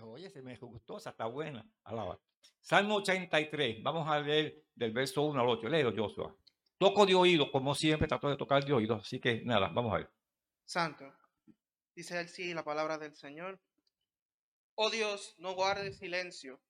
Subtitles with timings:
[0.00, 1.64] Oye, se me gustó, esa está buena.
[1.84, 2.20] Alaba.
[2.60, 5.68] Salmo 83, vamos a leer del verso 1 al 8.
[5.68, 6.36] Léelo, Joshua.
[6.78, 9.98] Toco de oído, como siempre, trato de tocar de oído, así que nada, vamos a
[9.98, 10.10] ver.
[10.64, 11.04] Santo,
[11.94, 13.60] dice el sí la palabra del Señor.
[14.74, 16.60] Oh Dios, no guardes silencio,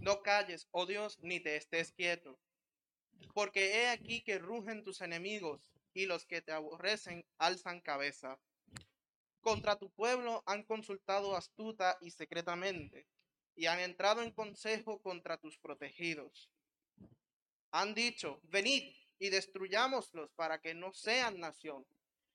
[0.00, 2.38] no calles, oh Dios, ni te estés quieto.
[3.34, 8.38] Porque he aquí que rugen tus enemigos y los que te aborrecen alzan cabeza.
[9.48, 13.06] Contra tu pueblo han consultado astuta y secretamente,
[13.56, 16.50] y han entrado en consejo contra tus protegidos.
[17.72, 21.86] Han dicho, venid y destruyámoslos para que no sean nación,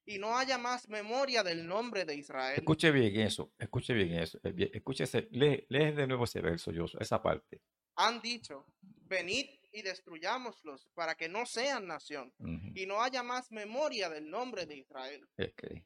[0.06, 2.58] y no haya más memoria del nombre de Israel.
[2.58, 4.40] Escuche bien eso, escuche bien eso.
[4.44, 7.62] eh, bien, Escuche ese, lee, lee de nuevo ese verso, Joshua, esa parte.
[7.96, 12.34] Han dicho, venid y destruyámoslos para que no sean nación,
[12.76, 15.28] y no haya más memoria del nombre de Israel.
[15.38, 15.86] que-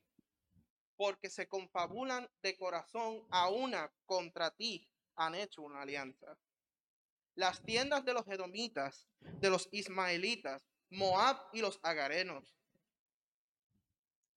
[0.98, 6.38] porque se confabulan de corazón a una contra ti han hecho una alianza.
[7.36, 12.56] Las tiendas de los edomitas, de los ismaelitas, Moab y los agarenos,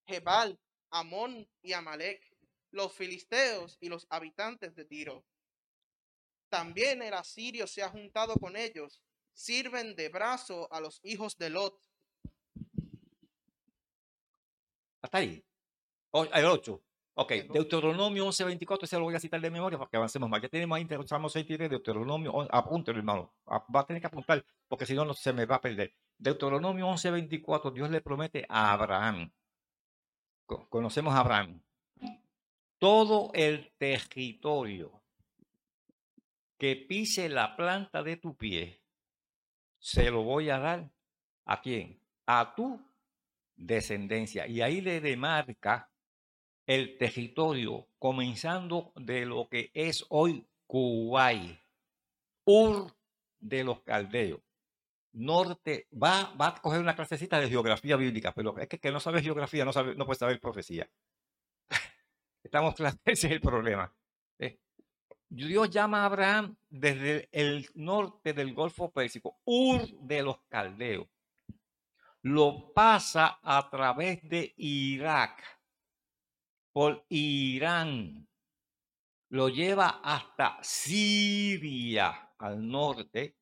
[0.07, 0.59] Jebal,
[0.91, 2.21] Amón y Amalek,
[2.73, 5.25] los filisteos y los habitantes de Tiro.
[6.49, 9.01] También el asirio se ha juntado con ellos,
[9.33, 11.81] sirven de brazo a los hijos de Lot.
[15.01, 15.45] Hasta ahí.
[16.13, 16.83] O- el 8.
[17.15, 17.33] Ok.
[17.53, 20.41] Deuteronomio 11.24, ese lo voy a citar de memoria para que avancemos más.
[20.41, 24.87] Ya tenemos ahí Salmo 63, Deuteronomio, on- apúntelo hermano, va a tener que apuntar porque
[24.87, 25.95] si no, no se me va a perder.
[26.17, 29.31] Deuteronomio 11.24, Dios le promete a Abraham,
[30.47, 31.61] co- conocemos a Abraham,
[32.79, 35.03] todo el territorio
[36.57, 38.83] que pise la planta de tu pie,
[39.79, 40.91] se lo voy a dar
[41.47, 42.01] a quién?
[42.27, 42.81] A tu
[43.57, 44.47] descendencia.
[44.47, 45.90] Y ahí le demarca
[46.71, 51.59] el territorio, comenzando de lo que es hoy Kuwait,
[52.45, 52.95] Ur
[53.41, 54.41] de los Caldeos,
[55.13, 59.21] norte, va, va a coger una clasecita de geografía bíblica, pero es que, no sabe
[59.21, 60.89] geografía, no, sabe, no puede saber profecía.
[62.45, 63.93] Estamos claros, ese es el problema.
[64.39, 64.61] ¿eh?
[65.29, 71.09] Dios llama a Abraham desde el norte del Golfo Pérsico, Ur de los Caldeos.
[72.23, 75.60] Lo pasa a través de Irak,
[76.73, 78.29] por Irán.
[79.31, 83.37] Lo lleva hasta Siria, al norte.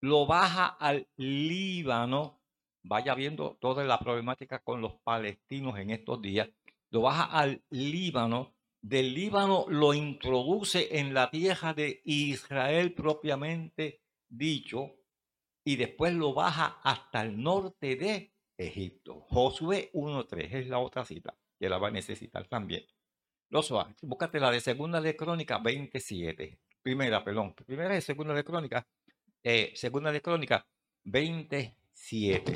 [0.00, 2.40] Lo baja al Líbano.
[2.84, 6.48] Vaya viendo toda la problemática con los palestinos en estos días.
[6.90, 8.54] Lo baja al Líbano.
[8.80, 14.94] Del Líbano lo introduce en la tierra de Israel propiamente dicho.
[15.64, 19.20] Y después lo baja hasta el norte de Egipto.
[19.28, 22.84] Josué 1.3 es la otra cita que la va a necesitar también.
[23.50, 26.58] Josué, búscate la de segunda de Crónica 27.
[26.82, 27.54] Primera, perdón.
[27.54, 28.86] Primera y segunda de Crónica.
[29.42, 30.66] eh, segunda de Crónica
[31.04, 32.54] 27.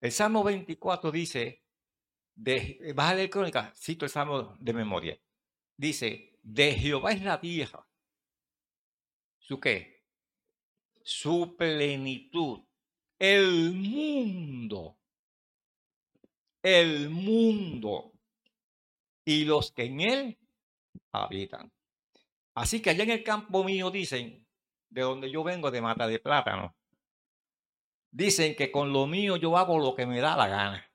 [0.00, 1.62] El Salmo 24 dice,
[2.34, 5.18] de, eh, vas a leer Crónica, cito el Salmo de memoria.
[5.76, 7.86] Dice, de Jehová es la tierra.
[9.38, 10.04] ¿Su qué?
[11.02, 12.60] Su plenitud.
[13.18, 14.98] El mundo.
[16.62, 18.12] El mundo.
[19.24, 20.38] Y los que en él
[21.12, 21.72] habitan.
[22.54, 24.46] Así que allá en el campo mío dicen,
[24.90, 26.74] de donde yo vengo, de Mata de Plátano,
[28.10, 30.92] dicen que con lo mío yo hago lo que me da la gana.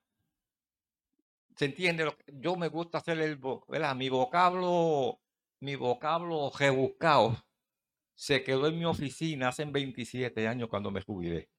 [1.55, 2.15] ¿Se entiende?
[2.27, 3.95] Yo me gusta hacer el, ¿verdad?
[3.95, 5.19] mi vocablo,
[5.59, 7.35] mi vocablo rebuscado
[8.17, 11.49] se quedó en mi oficina hace 27 años cuando me jubilé.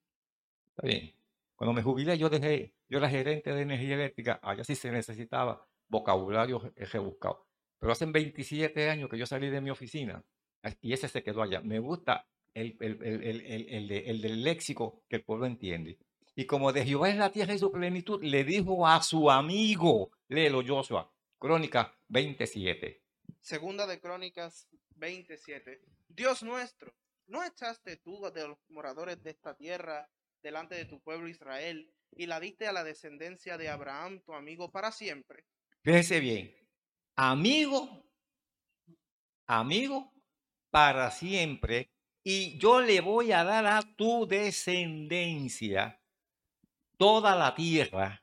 [0.70, 1.14] Está bien.
[1.54, 5.66] Cuando me jubilé, yo dejé, yo era gerente de energía eléctrica, allá sí se necesitaba
[5.88, 7.46] vocabulario re- rebuscado.
[7.78, 10.22] Pero hace 27 años que yo salí de mi oficina
[10.80, 11.60] y ese se quedó allá.
[11.60, 15.98] Me gusta el, el, el, de- el del léxico que el pueblo entiende.
[16.34, 20.10] Y como de Jehová es la tierra y su plenitud, le dijo a su amigo,
[20.28, 23.02] léelo Joshua, Crónica 27.
[23.40, 25.80] Segunda de Crónicas 27.
[26.08, 26.92] Dios nuestro,
[27.26, 30.08] ¿no echaste tú de los moradores de esta tierra
[30.42, 34.70] delante de tu pueblo Israel y la diste a la descendencia de Abraham, tu amigo,
[34.70, 35.44] para siempre?
[35.82, 36.54] Fíjese bien,
[37.16, 38.04] amigo,
[39.46, 40.12] amigo
[40.70, 41.90] para siempre,
[42.22, 46.00] y yo le voy a dar a tu descendencia
[46.96, 48.22] toda la tierra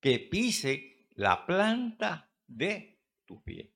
[0.00, 3.72] que pise la planta de tu pie.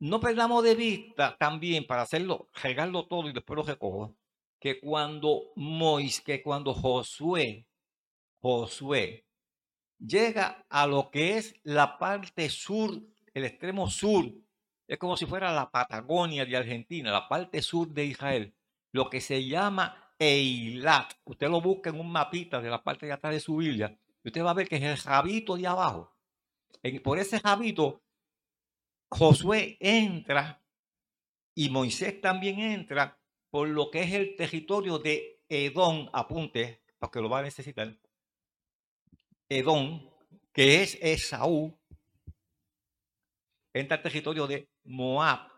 [0.00, 4.16] No perdamos de vista también para hacerlo, regarlo todo y después lo recojo,
[4.58, 7.66] que cuando Mois, que cuando Josué,
[8.40, 9.24] Josué
[9.98, 13.00] llega a lo que es la parte sur,
[13.34, 14.32] el extremo sur
[14.86, 18.54] Es como si fuera la Patagonia de Argentina, la parte sur de Israel,
[18.92, 21.12] lo que se llama Eilat.
[21.24, 24.28] Usted lo busca en un mapita de la parte de atrás de su Biblia y
[24.28, 26.16] usted va a ver que es el jabito de abajo.
[27.04, 28.02] por ese jabito,
[29.10, 30.62] Josué entra
[31.54, 33.17] y Moisés también entra
[33.50, 37.96] por lo que es el territorio de Edom, apunte, porque lo va a necesitar.
[39.48, 40.10] Edom,
[40.52, 41.78] que es Esaú,
[43.72, 45.50] entra al territorio de Moab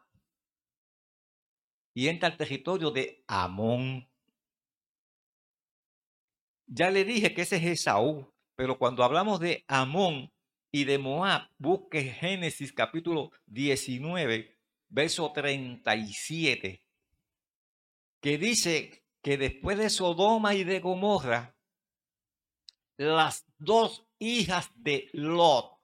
[1.94, 4.08] y entra al territorio de Amón.
[6.66, 10.30] Ya le dije que ese es Esaú, pero cuando hablamos de Amón
[10.70, 14.56] y de Moab, busque Génesis capítulo 19,
[14.88, 16.80] verso 37,
[18.20, 21.56] que dice que después de Sodoma y de Gomorra,
[22.96, 25.78] las dos hijas de Lot,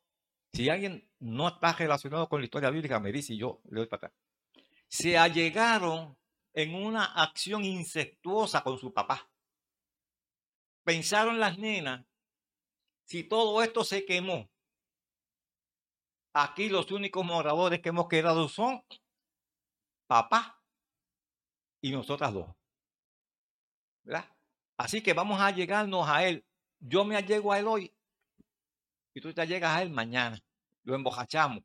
[0.52, 3.86] si alguien no está relacionado con la historia bíblica, me dice y yo le doy
[3.86, 4.12] para atrás,
[4.88, 6.16] se allegaron
[6.52, 9.30] en una acción incestuosa con su papá.
[10.84, 12.06] Pensaron las nenas,
[13.04, 14.50] si todo esto se quemó,
[16.32, 18.82] aquí los únicos moradores que hemos quedado son
[20.06, 20.55] papá
[21.80, 22.48] y nosotras dos.
[24.04, 24.24] ¿Verdad?
[24.76, 26.44] Así que vamos a llegarnos a él.
[26.78, 27.92] Yo me allego a él hoy
[29.14, 30.38] y tú te llegas a él mañana.
[30.84, 31.64] Lo embojachamos.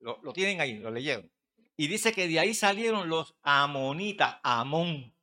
[0.00, 1.30] Lo, lo tienen ahí, lo leyeron.
[1.76, 5.14] Y dice que de ahí salieron los amonitas, Amón.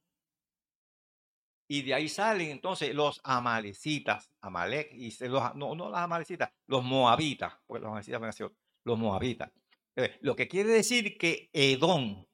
[1.68, 6.84] Y de ahí salen entonces los amalecitas, Amalek, y los, no, no los amalecitas, los
[6.84, 8.54] moabitas, porque los amalecitas
[8.84, 9.52] los moabitas.
[9.96, 12.26] Eh, lo que quiere decir que Edom,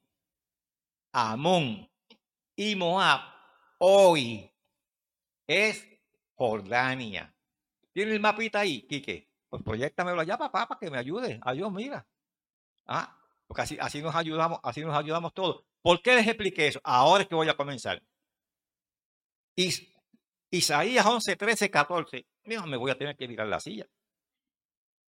[1.12, 1.88] Amón
[2.56, 3.20] y Moab
[3.78, 4.50] hoy
[5.46, 5.86] es
[6.34, 7.34] Jordania.
[7.92, 9.30] ¿Tiene el mapita ahí, Quique?
[9.48, 11.38] Pues proyectamelo allá, papá, para que me ayude.
[11.42, 12.06] Adiós, mira.
[12.86, 15.64] Ah, porque así, así nos ayudamos, así nos ayudamos todos.
[15.82, 16.80] ¿Por qué les expliqué eso?
[16.82, 18.02] Ahora es que voy a comenzar.
[20.50, 22.26] Isaías 11, 13, 14.
[22.44, 23.86] Mira, me voy a tener que mirar la silla.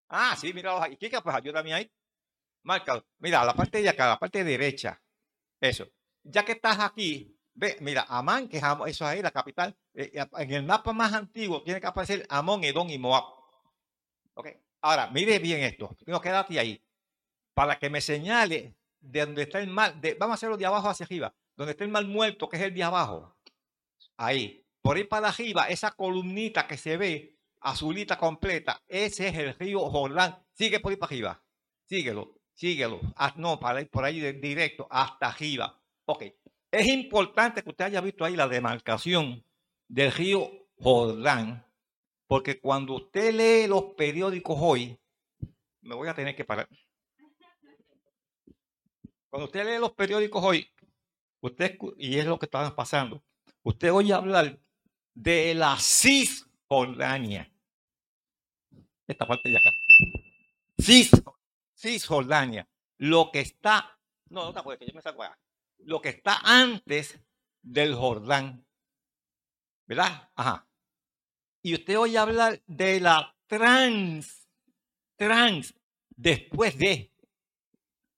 [0.08, 0.88] Ah, sí, mira.
[0.98, 1.90] Kika, pues ayúdame ahí.
[2.64, 5.00] Marca, mira, la parte de acá, la parte derecha.
[5.60, 5.88] Eso.
[6.24, 9.76] Ya que estás aquí, ve, mira, Amán, que es eso ahí, la capital.
[9.94, 13.24] Eh, en el mapa más antiguo tiene que aparecer Amón, Edom y Moab.
[14.34, 14.48] Ok.
[14.80, 15.96] Ahora, mire bien esto.
[16.06, 16.82] No, quédate ahí.
[17.54, 20.00] Para que me señale de donde está el mal.
[20.18, 21.34] Vamos a hacerlo de abajo hacia arriba.
[21.56, 23.36] Donde está el mal muerto, que es el de abajo.
[24.16, 24.64] Ahí.
[24.82, 29.80] Por ahí para arriba, esa columnita que se ve, azulita completa, ese es el río
[29.88, 30.38] Jordán.
[30.52, 31.42] Sigue por ahí para arriba.
[31.88, 33.00] Síguelo, síguelo.
[33.16, 35.80] Ah, no, para ir por ahí directo hasta arriba.
[36.06, 36.24] Ok.
[36.70, 39.44] Es importante que usted haya visto ahí la demarcación
[39.88, 41.64] del río Jordán,
[42.26, 44.98] porque cuando usted lee los periódicos hoy,
[45.82, 46.68] me voy a tener que parar.
[49.30, 50.68] Cuando usted lee los periódicos hoy,
[51.40, 53.22] usted, y es lo que está pasando,
[53.62, 54.58] usted oye hablar
[55.14, 57.50] de la Cisjordania.
[59.06, 59.70] Esta parte de acá.
[60.80, 61.10] Cis,
[61.76, 62.68] Cisjordania.
[62.98, 63.98] Lo que está,
[64.30, 65.38] no, no te que yo me saco acá.
[65.84, 67.20] Lo que está antes
[67.62, 68.66] del Jordán.
[69.86, 70.30] ¿Verdad?
[70.34, 70.68] Ajá.
[71.62, 74.48] Y usted oye hablar de la trans,
[75.16, 75.74] trans,
[76.10, 77.12] después de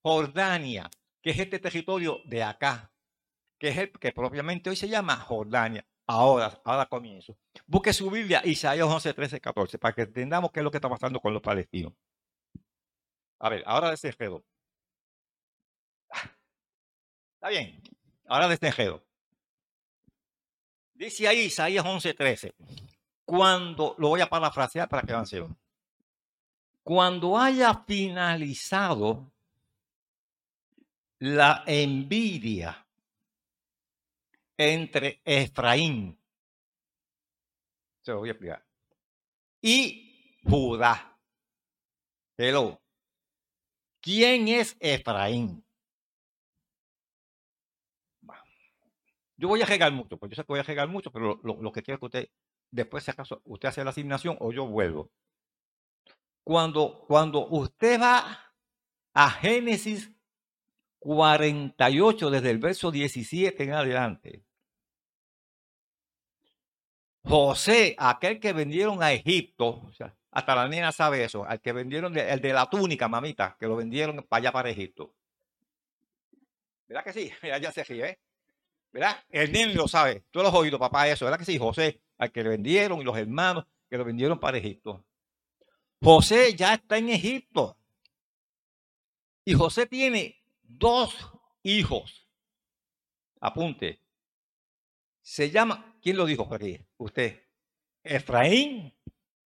[0.02, 0.90] Jordania,
[1.22, 2.92] que es este territorio de acá
[3.58, 5.86] que es el que propiamente hoy se llama Jordania.
[6.06, 7.36] Ahora, ahora comienzo.
[7.66, 10.88] Busque su Biblia, Isaías 11, 13, 14, para que entendamos qué es lo que está
[10.88, 11.92] pasando con los palestinos.
[13.40, 14.44] A ver, ahora desenredo.
[17.46, 17.80] Está bien,
[18.26, 19.04] ahora desenredo.
[20.94, 22.54] Dice ahí Isaías 11, 13.
[23.24, 25.52] Cuando, lo voy a parafrasear para que avancemos.
[26.82, 29.30] Cuando haya finalizado
[31.20, 32.84] la envidia
[34.56, 36.18] entre Efraín,
[38.02, 38.66] se lo voy a explicar,
[39.62, 41.16] y Judá.
[42.36, 42.80] Hello.
[44.00, 45.65] ¿Quién es Efraín?
[49.36, 51.72] Yo voy a regar mucho, pues yo sé que voy a regar mucho, pero lo,
[51.72, 52.28] que quiero que usted,
[52.70, 55.10] después si acaso usted hace la asignación o yo vuelvo.
[56.42, 58.54] Cuando, cuando usted va
[59.12, 60.10] a Génesis
[61.00, 64.44] 48, desde el verso 17 en adelante,
[67.24, 69.90] José, aquel que vendieron a Egipto,
[70.30, 73.76] hasta la nena sabe eso, al que vendieron, el de la túnica, mamita, que lo
[73.76, 75.14] vendieron para allá para Egipto.
[76.86, 77.32] ¿Verdad que sí?
[77.42, 78.18] Mira, ya se ríe, ¿eh?
[78.96, 79.22] ¿Verdad?
[79.28, 80.24] El nene lo sabe.
[80.30, 81.26] Tú lo has oído, papá, eso.
[81.26, 81.58] ¿Verdad que sí?
[81.58, 85.04] José, al que le vendieron y los hermanos que lo vendieron para Egipto.
[86.02, 87.76] José ya está en Egipto.
[89.44, 91.14] Y José tiene dos
[91.62, 92.26] hijos.
[93.38, 94.00] Apunte.
[95.20, 96.80] Se llama, ¿quién lo dijo por aquí?
[96.96, 97.42] Usted.
[98.02, 98.94] Efraín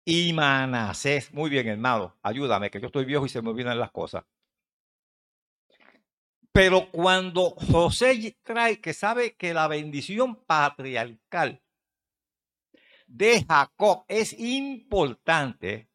[0.05, 1.33] y Manasés.
[1.33, 2.19] Muy bien, hermano.
[2.23, 4.27] Ayúdame, que yo estoy viejo y se me olvidan las cosas.
[6.61, 11.63] Pero cuando José trae, que sabe que la bendición patriarcal
[13.07, 15.89] de Jacob es importante,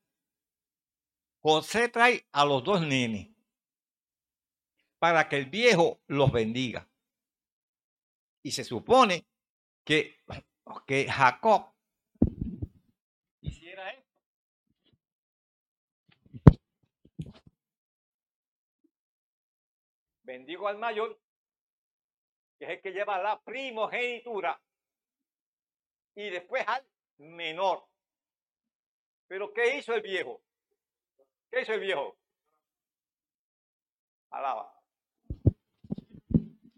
[1.41, 3.27] José trae a los dos nenes
[4.99, 6.89] para que el viejo los bendiga.
[8.41, 9.27] Y se supone
[9.83, 10.15] que,
[10.87, 11.73] que Jacob
[13.41, 14.13] hiciera esto.
[20.23, 21.19] Bendigo al mayor,
[22.57, 24.61] que es el que lleva la primogenitura,
[26.15, 26.85] y después al
[27.17, 27.87] menor.
[29.27, 30.41] Pero ¿qué hizo el viejo?
[31.51, 32.17] ¿Qué hizo el viejo?
[34.29, 34.73] Alaba.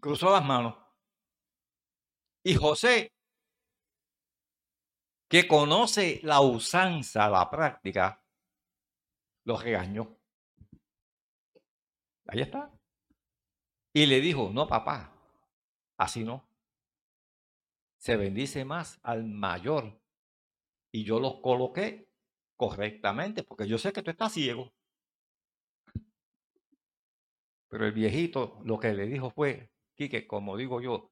[0.00, 0.76] Cruzó las manos.
[2.42, 3.12] Y José,
[5.28, 8.22] que conoce la usanza, la práctica,
[9.44, 10.16] lo regañó.
[12.28, 12.75] Ahí está.
[13.96, 15.10] Y le dijo, no, papá,
[15.96, 16.46] así no.
[17.96, 19.98] Se bendice más al mayor.
[20.92, 22.06] Y yo los coloqué
[22.56, 24.70] correctamente, porque yo sé que tú estás ciego.
[27.68, 31.10] Pero el viejito lo que le dijo fue, que como digo yo,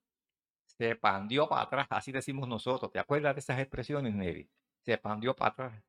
[0.67, 2.93] se pandió para atrás, así decimos nosotros.
[2.93, 4.51] ¿Te acuerdas de esas expresiones, Nevi?
[4.83, 5.85] Se pandió para atrás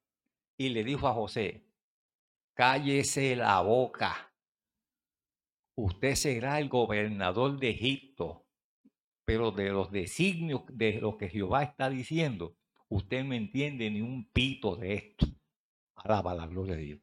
[0.55, 1.61] y le dijo a José,
[2.53, 4.31] cállese la boca.
[5.75, 8.45] Usted será el gobernador de Egipto,
[9.25, 12.55] pero de los designios de lo que Jehová está diciendo,
[12.89, 15.27] usted no entiende ni un pito de esto.
[15.95, 16.99] Alaba la gloria de Dios.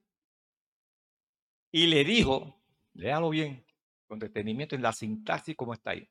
[1.71, 2.63] Y le dijo,
[2.95, 3.65] léalo bien,
[4.07, 6.09] con detenimiento en la sintaxis como está ahí.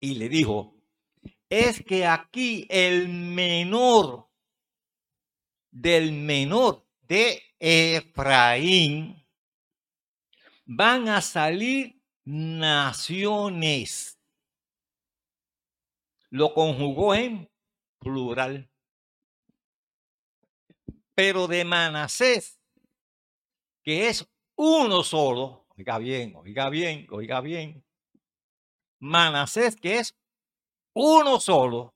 [0.00, 0.76] Y le dijo,
[1.48, 4.28] es que aquí el menor
[5.70, 9.19] del menor de Efraín
[10.72, 14.16] van a salir naciones.
[16.30, 17.50] Lo conjugó en
[17.98, 18.70] plural.
[21.16, 22.60] Pero de Manasés,
[23.82, 24.24] que es
[24.54, 27.82] uno solo, Oiga bien, oiga bien, oiga bien.
[29.00, 30.14] Manasés, que es
[30.94, 31.94] uno solo,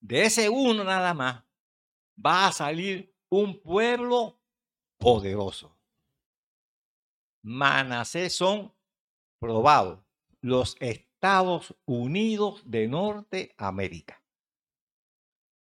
[0.00, 1.44] de ese uno nada más,
[2.18, 4.40] va a salir un pueblo
[4.98, 5.71] poderoso.
[7.42, 8.72] Manasés son
[9.40, 10.00] probados
[10.40, 14.22] los Estados Unidos de Norteamérica.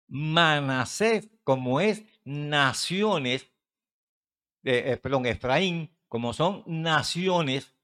[0.08, 3.52] Manasés, como es naciones,
[4.64, 7.76] de, eh, perdón, Efraín, como son naciones,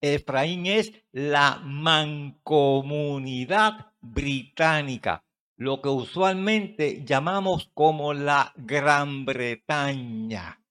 [0.00, 5.24] Efraín es la mancomunidad británica,
[5.56, 10.62] lo que usualmente llamamos como la Gran Bretaña.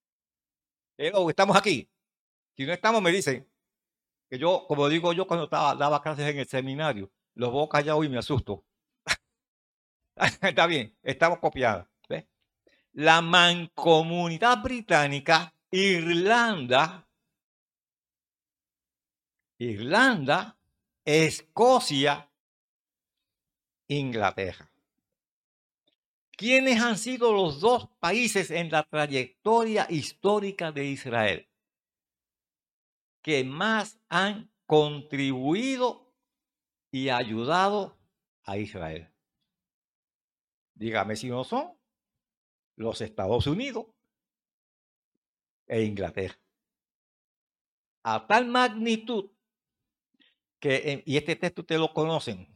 [0.98, 1.90] estamos aquí.
[2.58, 3.48] Si no estamos, me dicen
[4.28, 8.04] que yo, como digo yo cuando estaba, daba clases en el seminario, los veo callados
[8.04, 8.66] y me asusto.
[10.42, 11.88] Está bien, estamos copiados.
[12.94, 17.08] La mancomunidad británica Irlanda,
[19.60, 20.58] Irlanda,
[21.06, 22.28] Escocia,
[23.88, 24.72] Inglaterra.
[26.32, 31.47] ¿Quiénes han sido los dos países en la trayectoria histórica de Israel
[33.28, 36.16] que más han contribuido
[36.90, 38.00] y ayudado
[38.46, 39.14] a Israel?
[40.74, 41.78] Dígame si no son
[42.78, 43.88] los Estados Unidos,
[45.66, 46.40] e Inglaterra.
[48.04, 49.30] A tal magnitud
[50.62, 52.48] que, y este texto ustedes lo conocen,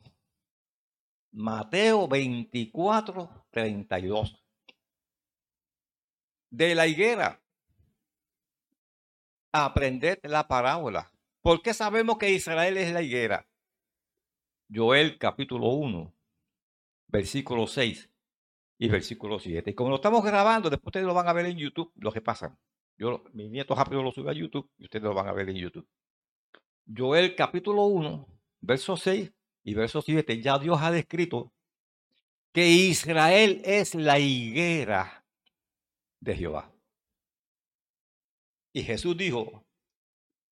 [1.33, 4.41] Mateo 24, 32.
[6.49, 7.43] De la higuera,
[9.51, 11.11] aprended la parábola.
[11.41, 13.47] ¿Por qué sabemos que Israel es la higuera?
[14.73, 16.13] Joel capítulo 1,
[17.07, 18.09] versículo 6
[18.77, 19.71] y versículo 7.
[19.71, 22.21] Y como lo estamos grabando, después ustedes lo van a ver en YouTube, lo que
[22.21, 22.57] pasa.
[22.97, 25.57] Yo, mis nietos rápido lo suben a YouTube y ustedes lo van a ver en
[25.57, 25.87] YouTube.
[26.95, 28.27] Joel capítulo 1,
[28.61, 29.31] verso 6
[29.63, 31.51] y verso 7, ya Dios ha descrito
[32.53, 35.25] que Israel es la higuera
[36.19, 36.71] de Jehová.
[38.73, 39.65] Y Jesús dijo,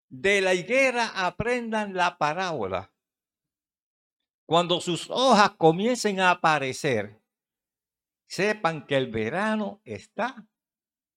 [0.09, 2.93] de la higuera aprendan la parábola.
[4.47, 7.21] Cuando sus hojas comiencen a aparecer,
[8.27, 10.47] sepan que el verano está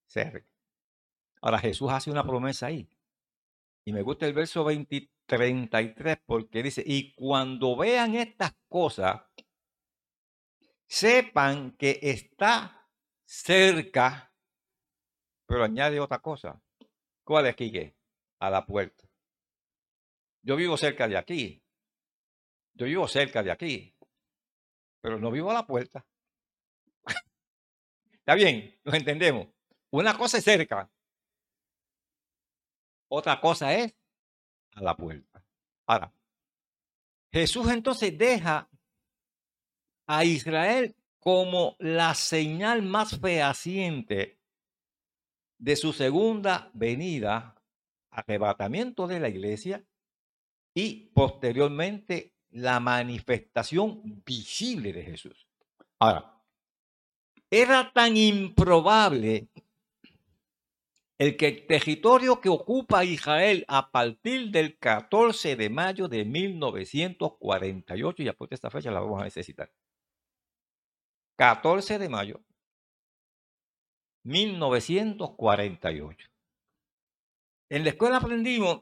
[0.06, 0.48] cerca.
[1.42, 2.90] Ahora Jesús hace una promesa ahí.
[3.86, 9.22] Y me gusta el verso 20, 33 porque dice, y cuando vean estas cosas,
[10.88, 12.86] sepan que está
[13.24, 14.34] cerca,
[15.46, 16.62] pero añade otra cosa.
[17.32, 17.96] ¿Cuál es, Quique?
[18.42, 19.08] A la puerta.
[20.42, 21.64] Yo vivo cerca de aquí.
[22.74, 23.96] Yo vivo cerca de aquí.
[25.00, 26.06] Pero no vivo a la puerta.
[28.12, 29.48] Está bien, nos entendemos.
[29.92, 30.92] Una cosa es cerca.
[33.08, 33.96] Otra cosa es
[34.74, 35.42] a la puerta.
[35.86, 36.14] Ahora,
[37.32, 38.70] Jesús entonces deja
[40.06, 44.41] a Israel como la señal más fehaciente
[45.62, 47.56] de su segunda venida,
[48.10, 49.86] arrebatamiento de la iglesia
[50.74, 55.48] y posteriormente la manifestación visible de Jesús.
[56.00, 56.36] Ahora,
[57.52, 59.50] era tan improbable
[61.20, 68.24] el que el territorio que ocupa Israel a partir del 14 de mayo de 1948,
[68.24, 69.72] y después de esta fecha la vamos a necesitar.
[71.38, 72.42] 14 de mayo
[74.24, 76.30] 1948.
[77.70, 78.82] En la escuela aprendimos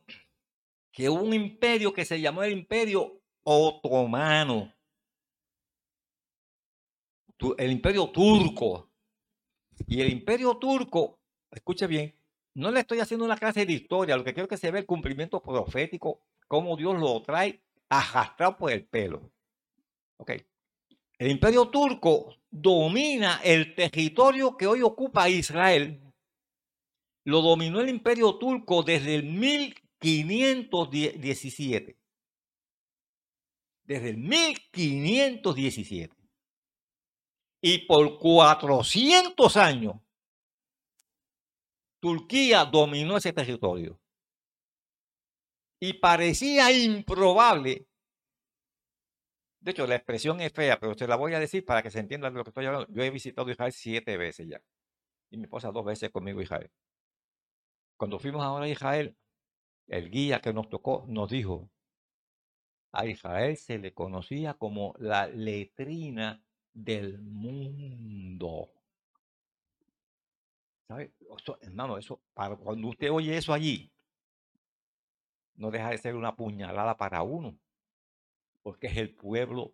[0.92, 4.74] que hubo un imperio que se llamó el imperio otomano,
[7.58, 8.90] el imperio turco.
[9.88, 11.20] Y el imperio turco,
[11.52, 12.14] escuche bien,
[12.56, 14.86] no le estoy haciendo una clase de historia, lo que quiero que se vea el
[14.86, 19.32] cumplimiento profético, cómo Dios lo trae arrastrado por el pelo.
[20.18, 20.32] Ok.
[21.20, 26.02] El imperio turco domina el territorio que hoy ocupa Israel.
[27.26, 32.00] Lo dominó el imperio turco desde el 1517.
[33.84, 36.16] Desde el 1517.
[37.62, 39.96] Y por 400 años,
[42.00, 44.00] Turquía dominó ese territorio.
[45.82, 47.89] Y parecía improbable
[49.62, 52.00] de hecho, la expresión es fea, pero se la voy a decir para que se
[52.00, 52.88] entienda de lo que estoy hablando.
[52.92, 54.62] Yo he visitado Israel siete veces ya.
[55.30, 56.72] Y mi esposa dos veces conmigo Israel.
[57.98, 59.18] Cuando fuimos ahora a Israel,
[59.88, 61.70] el guía que nos tocó nos dijo,
[62.92, 66.42] a Israel se le conocía como la letrina
[66.74, 68.72] del mundo.
[70.88, 71.14] ¿Sabe?
[71.62, 73.92] hermano, eso, para, cuando usted oye eso allí,
[75.56, 77.60] no deja de ser una puñalada para uno
[78.70, 79.74] porque es el pueblo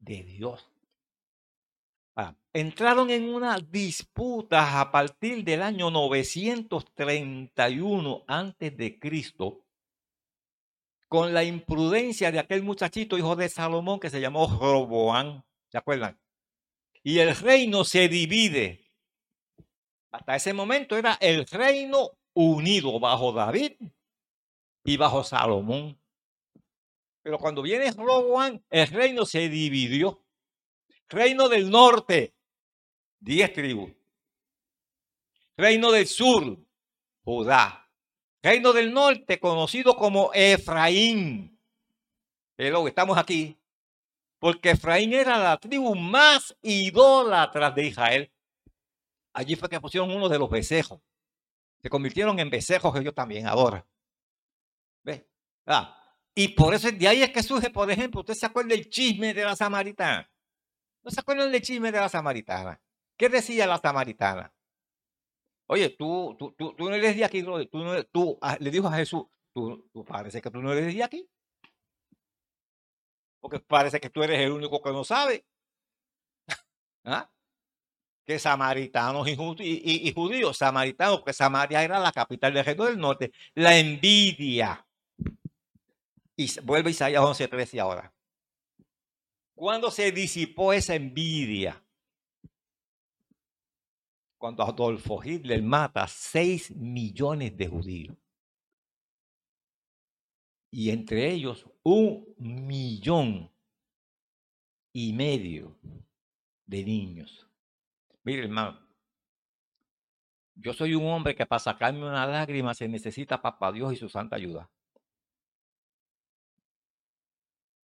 [0.00, 0.68] de Dios.
[2.52, 9.60] entraron en una disputa a partir del año 931 antes de Cristo
[11.06, 16.18] con la imprudencia de aquel muchachito hijo de Salomón que se llamó Roboán, ¿se acuerdan?
[17.04, 18.90] Y el reino se divide.
[20.10, 23.74] Hasta ese momento era el reino unido bajo David
[24.82, 26.01] y bajo Salomón.
[27.22, 30.24] Pero cuando viene Roboán, el reino se dividió.
[31.08, 32.34] Reino del norte,
[33.20, 33.92] diez tribus.
[35.56, 36.58] Reino del sur,
[37.22, 37.88] Judá.
[38.42, 41.60] Reino del norte, conocido como Efraín.
[42.56, 43.56] Pero estamos aquí.
[44.40, 48.32] Porque Efraín era la tribu más idólatra de Israel.
[49.32, 51.00] Allí fue que pusieron uno de los becejos.
[51.80, 53.86] Se convirtieron en becejos ellos también ahora.
[55.04, 55.28] ¿Ve?
[55.66, 56.01] Ah,
[56.34, 59.34] y por eso de ahí es que surge, por ejemplo, usted se acuerda del chisme
[59.34, 60.30] de la samaritana.
[61.02, 62.80] ¿No se acuerdan del chisme de la samaritana?
[63.18, 64.52] ¿Qué decía la samaritana?
[65.66, 68.96] Oye, tú, tú, tú, no eres de aquí, tú, no, tú ah, le dijo a
[68.96, 71.28] Jesús, tú, tú parece que tú no eres de aquí.
[73.40, 75.44] Porque parece que tú eres el único que no sabe.
[77.04, 77.30] ¿Ah?
[78.24, 83.32] Que samaritanos y, y, judíos, samaritanos, porque Samaria era la capital del reino del norte,
[83.54, 84.86] la envidia
[86.42, 88.12] y vuelve Isaías 11:13 ahora.
[89.54, 91.82] ¿Cuándo se disipó esa envidia?
[94.38, 98.16] Cuando Adolfo Hitler mata 6 millones de judíos.
[100.70, 103.52] Y entre ellos un millón
[104.92, 105.78] y medio
[106.66, 107.46] de niños.
[108.24, 108.80] Mire, hermano,
[110.54, 114.08] yo soy un hombre que para sacarme una lágrima se necesita papá Dios y su
[114.08, 114.70] santa ayuda.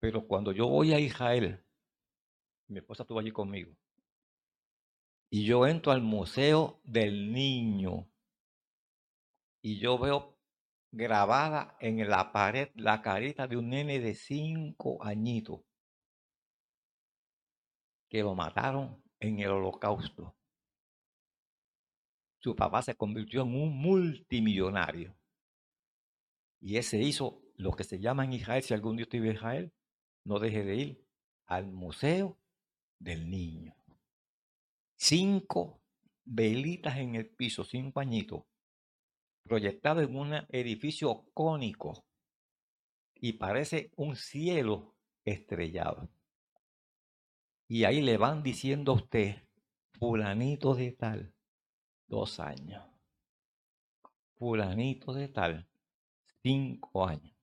[0.05, 1.65] Pero cuando yo voy a Israel,
[2.69, 3.75] mi esposa estuvo allí conmigo,
[5.31, 8.07] y yo entro al Museo del Niño,
[9.63, 10.39] y yo veo
[10.93, 15.63] grabada en la pared la carita de un nene de cinco añitos
[18.11, 20.37] que lo mataron en el holocausto.
[22.41, 25.17] Su papá se convirtió en un multimillonario.
[26.61, 29.73] Y ese hizo lo que se llama en Israel, si algún día estuve en Israel,
[30.25, 31.05] no deje de ir
[31.47, 32.39] al Museo
[32.99, 33.75] del Niño.
[34.97, 35.83] Cinco
[36.25, 38.45] velitas en el piso, cinco añitos,
[39.43, 42.07] proyectado en un edificio cónico
[43.15, 46.09] y parece un cielo estrellado.
[47.69, 49.37] Y ahí le van diciendo a usted,
[49.99, 51.35] fulanito de tal,
[52.07, 52.85] dos años.
[54.37, 55.69] Fulanito de tal,
[56.43, 57.34] cinco años.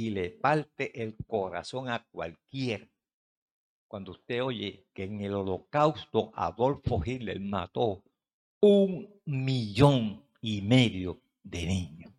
[0.00, 2.88] Y le parte el corazón a cualquiera
[3.86, 8.02] cuando usted oye que en el holocausto Adolfo Hitler mató
[8.60, 12.12] un millón y medio de niños.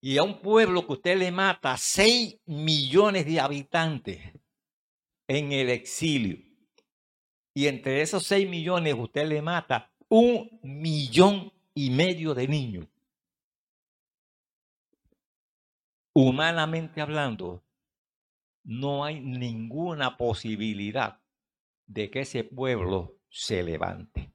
[0.00, 4.20] Y a un pueblo que usted le mata seis millones de habitantes
[5.26, 6.38] en el exilio.
[7.52, 12.86] Y entre esos seis millones usted le mata un millón y medio de niños.
[16.20, 17.62] Humanamente hablando,
[18.64, 21.20] no hay ninguna posibilidad
[21.86, 24.32] de que ese pueblo se levante.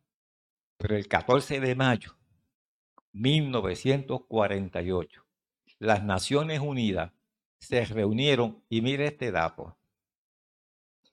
[0.77, 2.15] Pero el 14 de mayo
[3.11, 5.25] 1948,
[5.79, 7.11] las Naciones Unidas
[7.59, 9.75] se reunieron y mire este dato.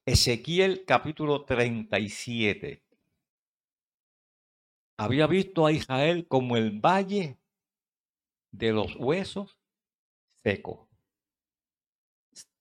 [0.06, 2.80] Ezequiel capítulo 37
[4.98, 7.40] había visto a Israel como el valle
[8.52, 9.56] de los huesos
[10.42, 10.88] secos.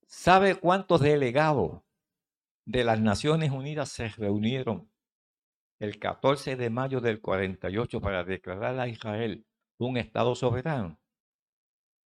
[0.06, 1.82] ¿Sabe cuántos delegados
[2.66, 4.90] de las Naciones Unidas se reunieron
[5.80, 9.46] el 14 de mayo del 48 para declarar a Israel
[9.78, 11.00] un Estado soberano?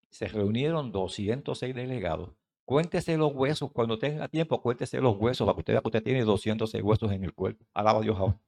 [0.10, 2.36] Se reunieron 206 delegados.
[2.66, 6.04] Cuéntese los huesos, cuando tenga tiempo, cuéntese los huesos para que usted vea que usted
[6.04, 7.66] tiene 206 huesos en el cuerpo.
[7.74, 8.40] Alaba Dios ahora.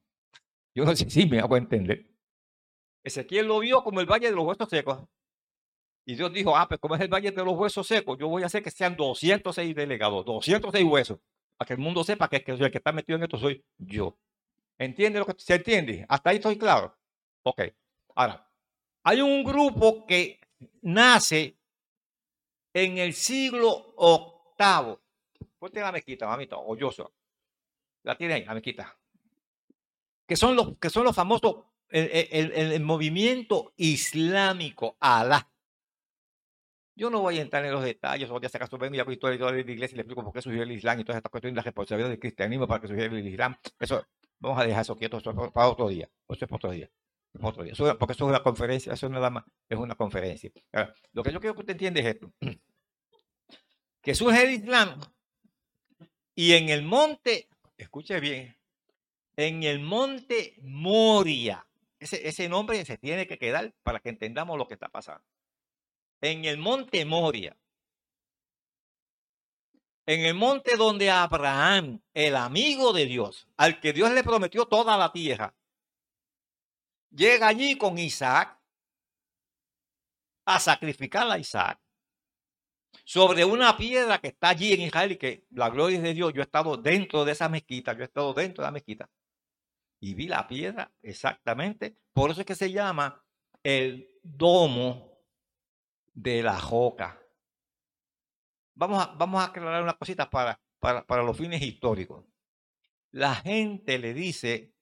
[0.74, 2.06] Yo no sé si me hago entender.
[3.02, 5.06] Ezequiel lo vio como el valle de los huesos secos.
[6.08, 8.44] Y Dios dijo, ah, pues como es el valle de los huesos secos, yo voy
[8.44, 11.18] a hacer que sean 206 delegados, 206 huesos,
[11.56, 14.16] para que el mundo sepa que, el que está metido en esto soy yo.
[14.78, 16.06] ¿Entiende lo que se entiende?
[16.08, 16.96] Hasta ahí estoy claro.
[17.42, 17.60] Ok.
[18.14, 18.48] Ahora,
[19.02, 20.38] hay un grupo que
[20.82, 21.58] nace
[22.72, 25.00] en el siglo octavo.
[25.58, 27.06] Ponte la mezquita, mamita, o soy.
[28.04, 28.96] La tiene ahí, la mezquita.
[30.24, 35.50] Que son los, que son los famosos, el, el movimiento islámico, Alá.
[36.96, 39.36] Yo no voy a entrar en los detalles, o se acaso vengo y hago historia
[39.36, 41.54] de la iglesia y le explico por qué surgió el Islam y todas estas cuestiones,
[41.54, 43.54] la responsabilidad del cristianismo para que surgiera el Islam.
[43.78, 44.02] Eso,
[44.38, 45.20] vamos a dejar eso quieto
[45.52, 46.08] para otro día.
[46.26, 46.90] Eso es para otro día.
[47.38, 47.74] Otro día.
[47.98, 50.50] porque eso es una conferencia, eso nada más es una conferencia.
[51.12, 52.32] lo que yo quiero que usted entienda es esto.
[54.00, 55.00] Que surge el Islam
[56.32, 58.56] y en el monte, escuche bien,
[59.34, 61.66] en el monte Moria,
[61.98, 65.24] ese nombre se tiene que quedar para que entendamos lo que está pasando
[66.20, 67.56] en el monte Moria,
[70.06, 74.96] en el monte donde Abraham, el amigo de Dios, al que Dios le prometió toda
[74.96, 75.54] la tierra,
[77.10, 78.58] llega allí con Isaac
[80.44, 81.80] a sacrificar a Isaac
[83.04, 86.32] sobre una piedra que está allí en Israel y que la gloria de Dios.
[86.32, 89.10] Yo he estado dentro de esa mezquita, yo he estado dentro de la mezquita
[90.00, 91.96] y vi la piedra exactamente.
[92.12, 93.24] Por eso es que se llama
[93.62, 95.15] el domo
[96.16, 97.22] de la joca.
[98.74, 102.24] Vamos a, vamos a aclarar una cosita para, para, para los fines históricos.
[103.10, 104.74] La gente le dice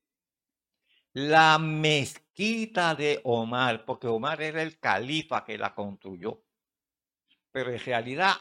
[1.12, 6.42] la mezquita de Omar, porque Omar era el califa que la construyó.
[7.50, 8.34] Pero en realidad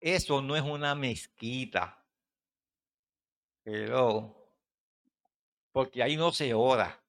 [0.00, 2.06] eso no es una mezquita.
[3.62, 4.50] Pero,
[5.72, 7.02] porque ahí no se ora.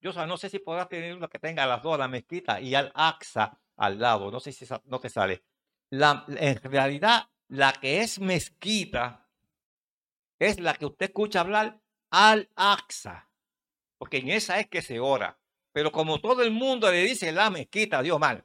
[0.00, 2.92] Yo no sé si podrás tener una que tenga las dos, la mezquita y al
[2.94, 5.44] Aqsa, al lado, no sé si no te sale.
[5.90, 9.30] La, en realidad, la que es mezquita
[10.38, 13.30] es la que usted escucha hablar al Aqsa,
[13.98, 15.40] porque en esa es que se ora.
[15.72, 18.44] Pero como todo el mundo le dice la mezquita, Dios mal.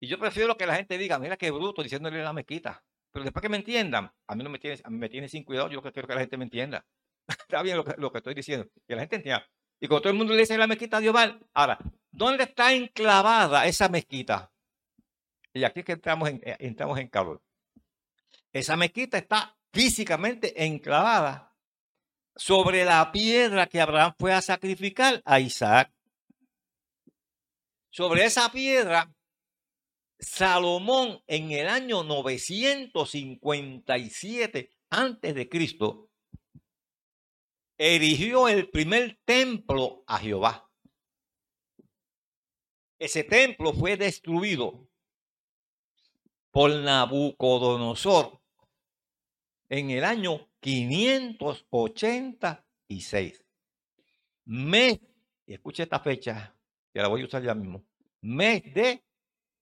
[0.00, 2.82] Y yo prefiero que la gente diga, mira qué bruto diciéndole la mezquita.
[3.12, 5.44] Pero después que me entiendan, a mí no me tiene, a mí me tiene sin
[5.44, 6.86] cuidado, yo quiero que la gente me entienda.
[7.28, 9.46] Está bien lo que, lo que estoy diciendo, que la gente entienda.
[9.80, 11.78] Y cuando todo el mundo le dice la mezquita Dios mal, ahora,
[12.12, 14.52] ¿Dónde está enclavada esa mezquita?
[15.54, 17.42] Y aquí es que entramos en, eh, entramos en calor.
[18.52, 21.56] Esa mezquita está físicamente enclavada
[22.34, 25.92] sobre la piedra que Abraham fue a sacrificar a Isaac.
[27.90, 29.14] Sobre esa piedra,
[30.18, 36.09] Salomón en el año 957 antes de Cristo
[37.82, 40.70] erigió el primer templo a Jehová.
[42.98, 44.86] ese templo fue destruido
[46.50, 48.38] por Nabucodonosor
[49.70, 53.46] en el año 586.
[54.44, 55.00] Mes,
[55.46, 56.54] y escuche esta fecha,
[56.92, 57.82] que la voy a usar ya mismo,
[58.20, 59.02] mes de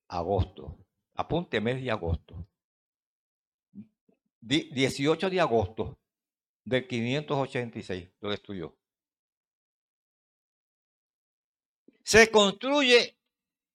[0.08, 0.76] agosto.
[1.14, 2.48] Apunte mes de agosto.
[4.40, 5.96] 18 de agosto
[6.68, 8.76] del 586 lo destruyó.
[12.02, 13.18] Se construye,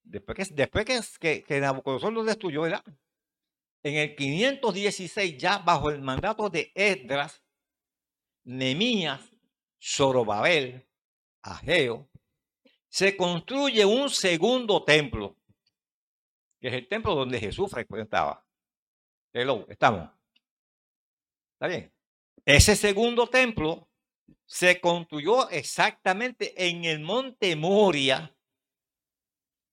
[0.04, 6.50] después que, después que, que, Nabucodonosor lo destruyó, En el 516, ya bajo el mandato
[6.50, 7.44] de Esdras,
[8.44, 9.22] Nemías,
[9.82, 10.88] Zorobabel,
[11.42, 12.10] Ageo,
[12.90, 15.36] se construye un segundo templo,
[16.60, 18.46] que es el templo donde Jesús frecuentaba.
[19.34, 20.10] Hello, estamos.
[21.56, 21.93] ¿Está bien?
[22.46, 23.90] Ese segundo templo
[24.46, 28.36] se construyó exactamente en el monte Moria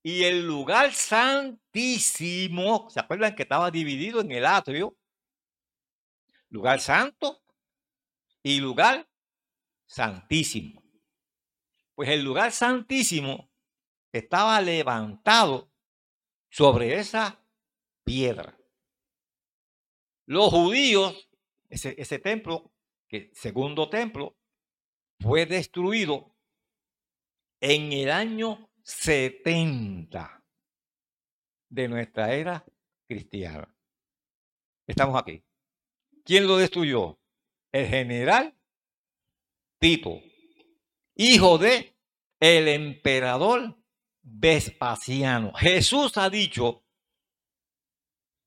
[0.02, 4.96] y el lugar santísimo, ¿se acuerdan que estaba dividido en el atrio?
[6.48, 7.42] Lugar santo
[8.42, 9.06] y lugar
[9.86, 10.82] santísimo.
[11.94, 13.50] Pues el lugar santísimo
[14.10, 15.70] estaba levantado
[16.48, 17.44] sobre esa
[18.04, 18.58] piedra.
[20.26, 21.29] Los judíos,
[21.70, 22.72] ese, ese templo,
[23.08, 24.36] que segundo templo,
[25.20, 26.36] fue destruido
[27.60, 30.44] en el año 70
[31.68, 32.64] de nuestra era
[33.06, 33.74] cristiana.
[34.86, 35.44] Estamos aquí.
[36.24, 37.18] ¿Quién lo destruyó?
[37.72, 38.56] El general
[39.78, 40.20] Tito,
[41.14, 41.96] hijo de
[42.40, 43.76] el emperador
[44.22, 45.52] Vespasiano.
[45.54, 46.84] Jesús ha dicho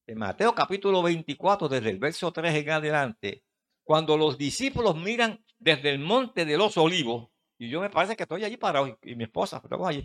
[0.08, 3.44] en Mateo capítulo 24, desde el verso 3 en adelante,
[3.84, 8.24] cuando los discípulos miran desde el monte de los olivos, y yo me parece que
[8.24, 10.04] estoy allí parado, y mi esposa, estamos allí.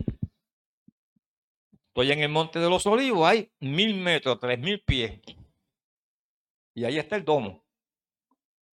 [1.87, 5.19] Estoy en el monte de los olivos, hay mil metros, tres mil pies.
[6.73, 7.65] Y ahí está el domo.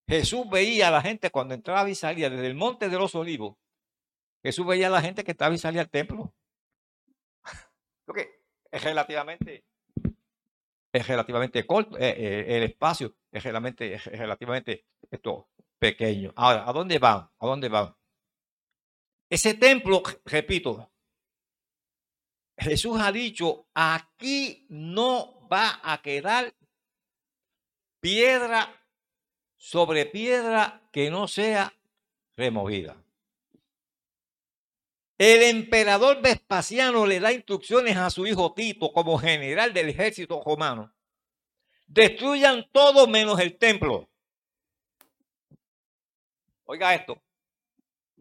[0.08, 3.56] Jesús veía a la gente cuando entraba y salía desde el monte de los olivos.
[4.44, 6.32] Jesús veía a la gente que estaba y salía al templo.
[8.04, 9.64] Porque es relativamente,
[10.96, 16.32] es relativamente corto, eh, eh, el espacio es relativamente, es relativamente esto, pequeño.
[16.36, 17.28] Ahora, ¿a dónde van?
[17.38, 17.94] ¿A dónde van?
[19.28, 20.90] Ese templo, repito,
[22.58, 26.54] Jesús ha dicho, aquí no va a quedar
[28.00, 28.74] piedra
[29.56, 31.74] sobre piedra que no sea
[32.36, 33.05] removida.
[35.18, 40.92] El emperador Vespasiano le da instrucciones a su hijo Tito como general del ejército romano.
[41.86, 44.10] Destruyan todo menos el templo.
[46.64, 47.22] Oiga esto.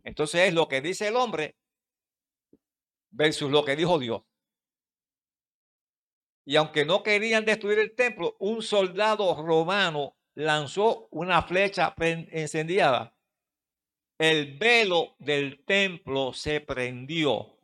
[0.04, 1.58] Entonces es lo que dice el hombre
[3.10, 4.22] versus lo que dijo Dios.
[6.46, 13.15] Y aunque no querían destruir el templo, un soldado romano lanzó una flecha encendida.
[14.18, 17.58] El velo del templo se prendió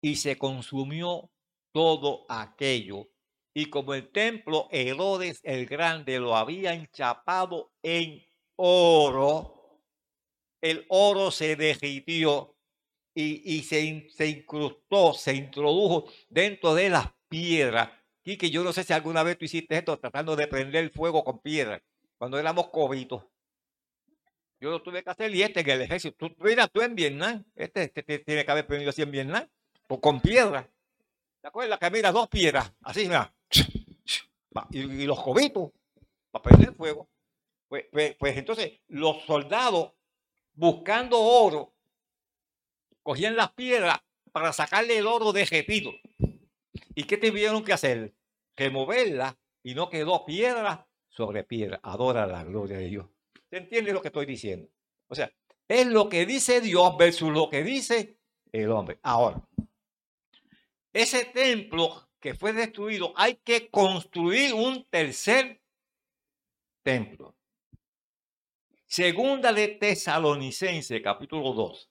[0.00, 1.30] y se consumió
[1.72, 3.08] todo aquello.
[3.54, 8.24] Y como el templo Herodes el Grande lo había enchapado en
[8.56, 9.80] oro,
[10.62, 12.56] el oro se derritió
[13.14, 17.90] y, se, se, incrustó, se introdujo dentro de las piedras.
[18.24, 20.90] Y que yo no sé si alguna vez tú hiciste esto tratando de prender el
[20.90, 21.82] fuego con piedras,
[22.16, 23.24] cuando éramos cobitos.
[24.62, 26.16] Yo lo tuve que hacer y este en el ejército.
[26.16, 29.44] Tú, mira, tú en Vietnam, este, este, tiene que haber prendido así en Vietnam,
[29.88, 30.66] o con piedras.
[31.40, 32.72] ¿Te acuerdas que mira dos piedras?
[32.82, 33.34] Así, mira.
[34.70, 35.72] Y, los cobitos
[36.30, 37.08] para prender fuego.
[37.68, 39.94] Pues, pues, pues entonces los soldados
[40.52, 41.74] buscando oro,
[43.02, 43.98] cogían las piedras
[44.30, 45.90] para sacarle el oro de repito.
[46.94, 48.14] ¿Y qué tuvieron que hacer?
[48.54, 51.80] Removerla y no quedó piedra sobre piedra.
[51.82, 53.06] Adora la gloria de Dios.
[53.52, 54.66] ¿Se entiende lo que estoy diciendo?
[55.08, 55.30] O sea,
[55.68, 58.16] es lo que dice Dios versus lo que dice
[58.50, 58.98] el hombre.
[59.02, 59.46] Ahora,
[60.90, 65.60] ese templo que fue destruido, hay que construir un tercer
[66.82, 67.36] templo.
[68.86, 71.90] Segunda de Tesalonicense, capítulo 2,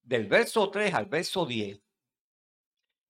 [0.00, 1.78] del verso 3 al verso 10,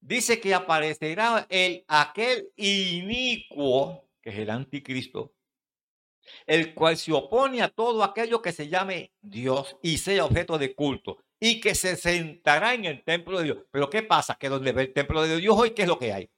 [0.00, 5.32] dice que aparecerá el, aquel inicuo, que es el anticristo,
[6.46, 10.74] el cual se opone a todo aquello que se llame Dios y sea objeto de
[10.74, 13.58] culto, y que se sentará en el templo de Dios.
[13.70, 14.36] Pero ¿qué pasa?
[14.36, 16.30] Que donde ve el templo de Dios hoy, ¿qué es lo que hay?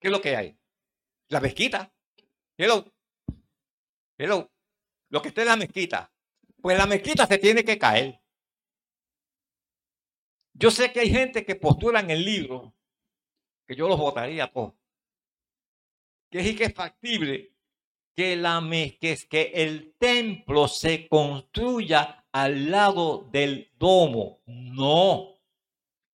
[0.00, 0.58] ¿Qué es lo que hay?
[1.28, 1.92] La mezquita.
[2.56, 2.84] Hello.
[4.18, 4.50] Hello
[5.08, 6.12] lo que esté en la mezquita,
[6.60, 8.20] pues la mezquita se tiene que caer.
[10.54, 12.74] Yo sé que hay gente que postula en el libro,
[13.66, 14.74] que yo los votaría todos,
[16.30, 17.55] que es que es factible
[18.16, 18.62] que, la,
[19.00, 24.40] que, que el templo se construya al lado del domo.
[24.46, 25.34] No.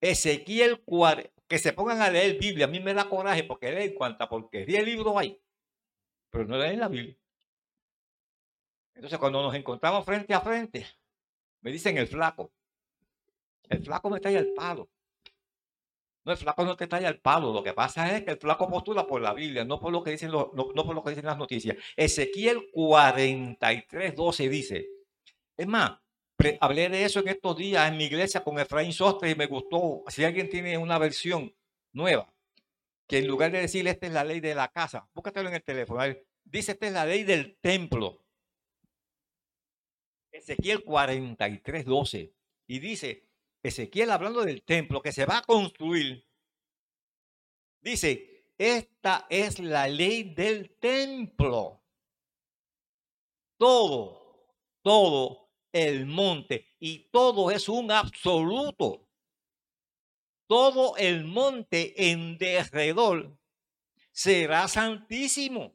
[0.02, 3.94] Ezequiel 40, que se pongan a leer Biblia, a mí me da coraje porque leen
[3.94, 5.40] cuanta porquería el libro hay,
[6.32, 7.16] pero no leen la Biblia.
[8.96, 10.88] Entonces cuando nos encontramos frente a frente,
[11.62, 12.52] me dicen el flaco.
[13.70, 14.90] El flaco me trae el palo.
[16.24, 17.52] No, el flaco no te trae el palo.
[17.52, 20.12] Lo que pasa es que el flaco postula por la Biblia, no por lo que
[20.12, 21.78] dicen, no, por lo que dicen las noticias.
[21.96, 24.88] Ezequiel 43, 12 dice.
[25.58, 26.00] Es más,
[26.60, 30.04] hablé de eso en estos días en mi iglesia con Efraín Sostre y me gustó.
[30.08, 31.54] Si alguien tiene una versión
[31.94, 32.32] nueva,
[33.08, 35.64] que en lugar de decir esta es la ley de la casa, búscatelo en el
[35.64, 36.02] teléfono.
[36.44, 38.24] Dice esta es la ley del templo.
[40.32, 42.34] Ezequiel 43, 12.
[42.68, 43.26] Y dice,
[43.64, 46.28] Ezequiel hablando del templo que se va a construir,
[47.82, 51.84] dice, esta es la ley del templo.
[53.58, 59.08] Todo, todo el monte y todo es un absoluto.
[60.48, 63.38] Todo el monte en derredor
[64.12, 65.74] será santísimo.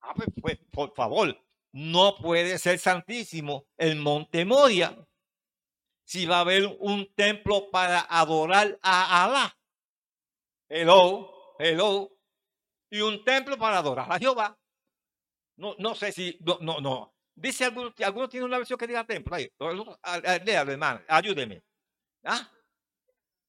[0.00, 1.36] Ah, pues, pues, por favor,
[1.72, 4.96] no puede ser santísimo el monte Moria
[6.04, 9.56] si va a haber un templo para adorar a Alá.
[10.68, 12.10] Hello, hello.
[12.90, 14.58] Y un templo para adorar a Jehová.
[15.56, 17.14] No, no sé si, no, no, no.
[17.34, 19.36] Dice alguno, alguno tiene una versión que diga templo.
[20.44, 21.62] Léalo, hermano, ayúdeme.
[22.24, 22.50] ¿Ah?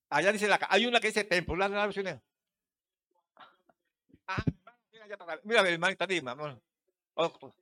[0.10, 2.22] Allá dice la hay una que dice templo, la, versión.
[4.28, 4.44] Ah,
[4.92, 6.32] mira, mira, hermanita, dime.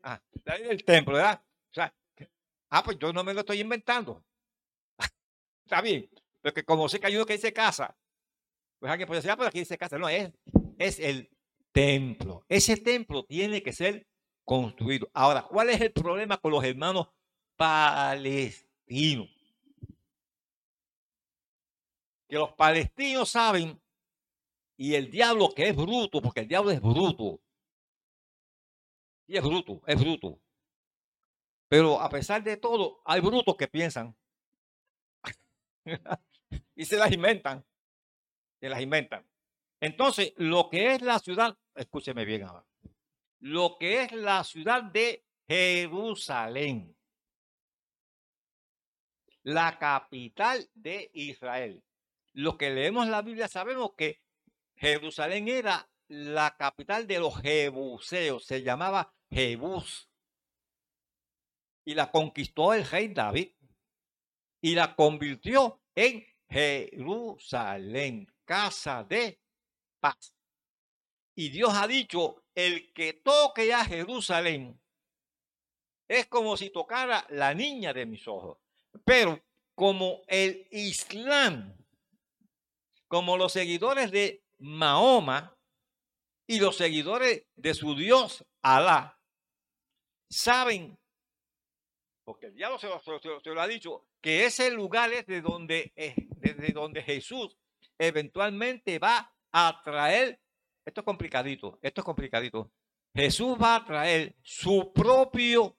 [0.04, 1.41] Ah, del templo, ¿verdad?
[2.69, 4.23] Ah, pues yo no me lo estoy inventando.
[5.71, 6.10] Está bien.
[6.41, 7.97] Porque como sé que hay uno que dice casa,
[8.77, 9.97] pues alguien puede decir, ah, pero aquí dice casa.
[9.97, 10.29] No, es,
[10.77, 11.29] es el
[11.71, 12.43] templo.
[12.49, 14.05] Ese templo tiene que ser
[14.43, 15.10] construido.
[15.13, 17.07] Ahora, ¿cuál es el problema con los hermanos
[17.55, 19.29] palestinos?
[22.27, 23.81] Que los palestinos saben,
[24.75, 27.39] y el diablo que es bruto, porque el diablo es bruto.
[29.25, 30.38] Y es bruto, es bruto.
[31.69, 34.17] Pero a pesar de todo, hay brutos que piensan
[36.76, 37.65] y se las inventan.
[38.60, 39.26] Se las inventan.
[39.80, 42.65] Entonces, lo que es la ciudad, escúcheme bien ahora,
[43.39, 46.96] lo que es la ciudad de Jerusalén,
[49.44, 51.84] la capital de Israel.
[52.34, 54.22] Los que leemos la Biblia sabemos que
[54.76, 60.10] Jerusalén era la capital de los jebuseos, se llamaba Jebús.
[61.84, 63.52] Y la conquistó el rey David
[64.62, 69.39] y la convirtió en Jerusalén, casa de
[70.00, 70.36] paz.
[71.36, 74.80] Y Dios ha dicho, el que toque a Jerusalén
[76.08, 78.58] es como si tocara la niña de mis ojos.
[79.06, 79.41] Pero
[79.76, 81.74] como el Islam,
[83.08, 85.58] como los seguidores de Mahoma
[86.45, 89.17] y los seguidores de su Dios Alá,
[90.30, 91.00] saben,
[92.24, 95.91] porque el diablo se lo, ha dicho, que ese lugar es de donde,
[96.38, 97.57] desde donde Jesús
[97.97, 100.39] eventualmente va a traer,
[100.86, 102.71] esto es complicadito, esto es complicadito,
[103.13, 105.77] Jesús va a traer su propio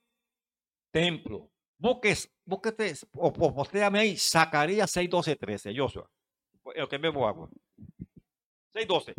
[0.91, 1.51] templo.
[1.79, 6.09] Busques, búsquete, o postéame ahí, Zacarías 6, 12, 13, Joshua.
[6.77, 7.33] Lo que me voy
[8.73, 9.15] 6, 12.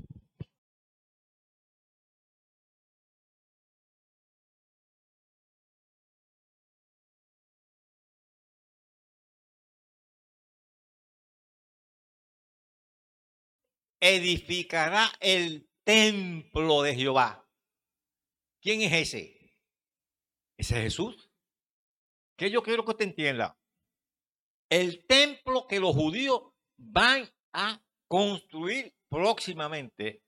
[14.04, 17.50] Edificará el templo de Jehová.
[18.62, 19.56] ¿Quién es ese?
[20.58, 21.32] Ese es Jesús.
[22.38, 23.58] Que yo quiero que usted entienda.
[24.70, 26.42] El templo que los judíos
[26.78, 30.23] van a construir próximamente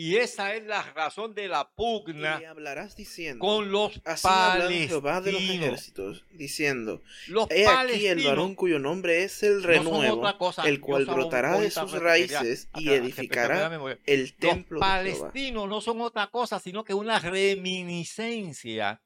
[0.00, 4.88] y esa es la razón de la pugna hablarás diciendo, con los palestinos.
[4.88, 10.22] Jehová de los ejércitos, diciendo, los He aquí el varón cuyo nombre es el renuevo,
[10.64, 13.76] el cual brotará de sus raíces y edificará
[14.06, 19.02] el templo Los palestinos no son otra cosa, sino que una reminiscencia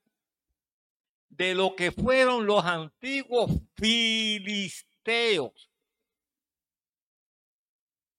[1.30, 5.70] de lo que fueron los antiguos filisteos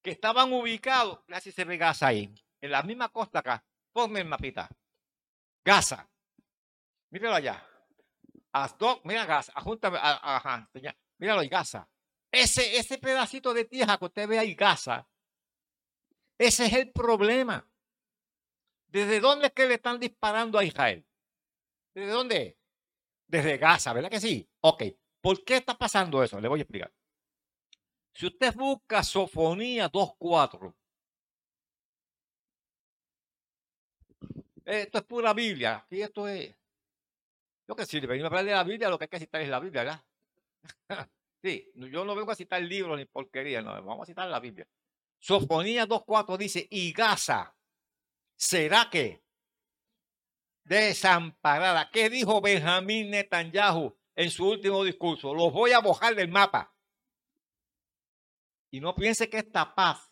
[0.02, 2.34] que estaban ubicados, se ve ahí,
[2.64, 3.64] en la misma costa acá.
[3.92, 4.70] Ponme el mapita.
[5.66, 6.10] Gaza.
[7.10, 7.62] Míralo allá.
[9.04, 9.52] Mira Gaza.
[9.54, 9.98] Ajúntame.
[10.02, 10.70] Ajá.
[11.18, 11.90] Míralo ahí, Gaza.
[12.32, 15.08] Ese, ese pedacito de tierra que usted ve ahí, Gaza,
[16.38, 17.70] ese es el problema.
[18.88, 21.06] ¿Desde dónde es que le están disparando a Israel?
[21.94, 22.58] ¿Desde dónde?
[23.28, 24.50] Desde Gaza, ¿verdad que sí?
[24.62, 24.84] Ok.
[25.22, 26.40] ¿Por qué está pasando eso?
[26.40, 26.94] Le voy a explicar.
[28.14, 30.74] Si usted busca Sofonía 2.4,
[34.66, 35.86] esto es pura Biblia.
[35.90, 36.56] Y esto es.
[37.68, 39.50] Yo que si venimos a hablar de la Biblia, lo que hay que citar es
[39.50, 40.04] la Biblia, ¿verdad?
[41.42, 44.68] sí, yo no vengo a citar libros ni porquería, no, vamos a citar la Biblia.
[45.20, 47.56] Sofonía 2.4 dice, y Gaza
[48.36, 49.24] será que
[50.66, 51.90] desamparada.
[51.92, 55.34] ¿Qué dijo Benjamín Netanyahu en su último discurso?
[55.34, 56.74] Los voy a bojar del mapa.
[58.72, 60.12] Y no piense que esta paz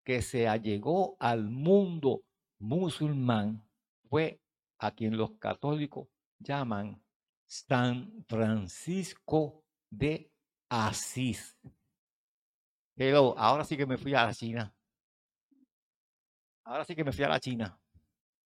[0.05, 2.23] que se allegó al mundo
[2.59, 3.67] musulmán
[4.07, 4.39] fue
[4.77, 7.03] a quien los católicos llaman
[7.47, 10.31] San Francisco de
[10.69, 11.57] Asís.
[12.95, 14.71] Pero ahora sí que me fui a la China.
[16.63, 17.79] Ahora sí que me fui a la China.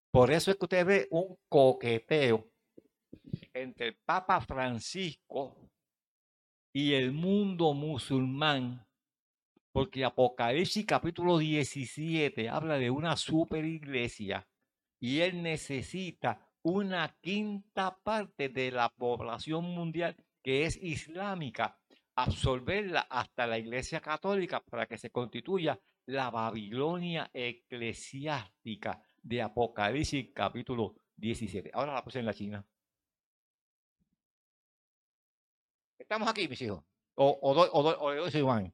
[0.10, 2.53] Por eso es que usted ve un coqueteo
[3.53, 5.55] entre el Papa Francisco
[6.74, 8.86] y el mundo musulmán,
[9.72, 14.47] porque Apocalipsis capítulo 17 habla de una super iglesia
[14.99, 21.78] y él necesita una quinta parte de la población mundial que es islámica,
[22.16, 30.95] absorberla hasta la iglesia católica para que se constituya la Babilonia eclesiástica de Apocalipsis capítulo
[31.18, 31.72] 17.
[31.74, 32.66] Ahora la puse en la China.
[36.04, 36.84] Estamos aquí, mis hijos.
[37.16, 38.74] O, o, o, o le doy su Iván.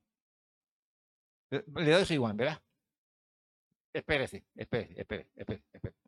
[1.51, 2.61] Le doy su Iván, ¿verdad?
[3.93, 5.99] Espérese, espérese, espérese, espérese, espérese.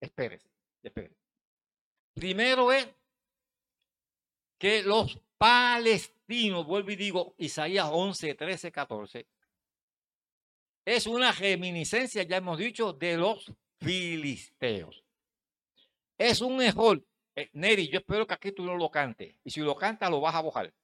[0.00, 0.50] Espérese,
[0.82, 1.16] espérese.
[2.14, 2.86] Primero es
[4.58, 9.26] que los palestinos, vuelvo y digo, Isaías 11, 13, 14,
[10.84, 15.02] es una reminiscencia, ya hemos dicho, de los filisteos.
[16.18, 17.02] Es un error.
[17.38, 19.36] Eh, Neri, yo espero que aquí tú no lo cantes.
[19.44, 20.74] Y si lo cantas, lo vas a bojar.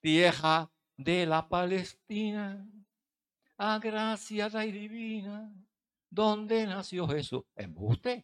[0.00, 2.68] Tierra de la Palestina,
[3.56, 5.50] agraciada y divina,
[6.10, 7.42] donde nació Jesús.
[7.76, 8.22] usted.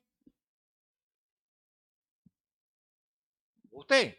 [3.71, 4.19] Usted.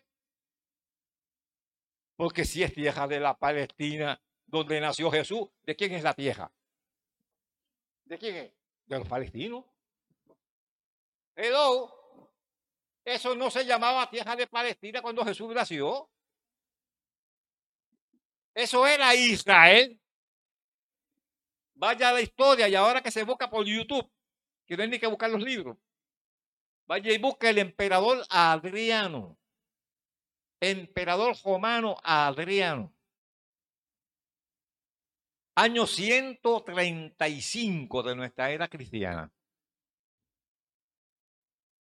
[2.15, 6.51] Porque si es tierra de la Palestina, donde nació Jesús, ¿de quién es la tierra?
[8.05, 8.53] ¿De quién es?
[8.87, 9.72] De los palestinos.
[11.35, 12.03] Hello.
[13.05, 16.09] Eso no se llamaba tierra de Palestina cuando Jesús nació.
[18.53, 19.99] Eso era Israel.
[21.75, 24.09] Vaya a la historia y ahora que se busca por YouTube,
[24.65, 25.77] que no hay ni que buscar los libros.
[26.85, 29.37] Vaya y busque el emperador Adriano.
[30.61, 32.93] Emperador romano Adriano.
[35.55, 39.31] Año 135 de nuestra era cristiana.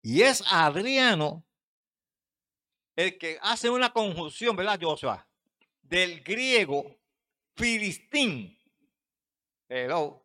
[0.03, 1.45] Y es Adriano
[2.97, 5.27] el que hace una conjunción, ¿verdad, Joshua?
[5.83, 6.99] Del griego
[7.55, 8.59] filistín
[9.75, 10.23] Hello.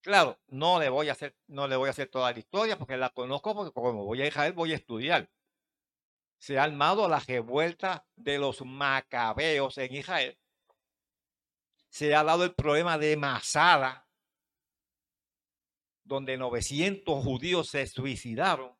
[0.00, 2.96] Claro, no le voy a hacer, no le voy a hacer toda la historia porque
[2.96, 5.30] la conozco porque como voy a Israel voy a estudiar.
[6.38, 10.36] Se ha armado la revuelta de los macabeos en Israel.
[11.88, 14.09] Se ha dado el problema de Masada,
[16.10, 18.76] donde 900 judíos se suicidaron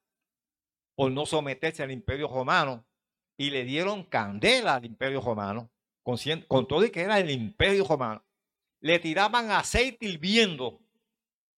[0.96, 2.84] por no someterse al imperio romano
[3.38, 5.70] y le dieron candela al imperio romano,
[6.02, 6.18] con,
[6.48, 8.24] con todo y que era el imperio romano.
[8.80, 10.82] Le tiraban aceite hirviendo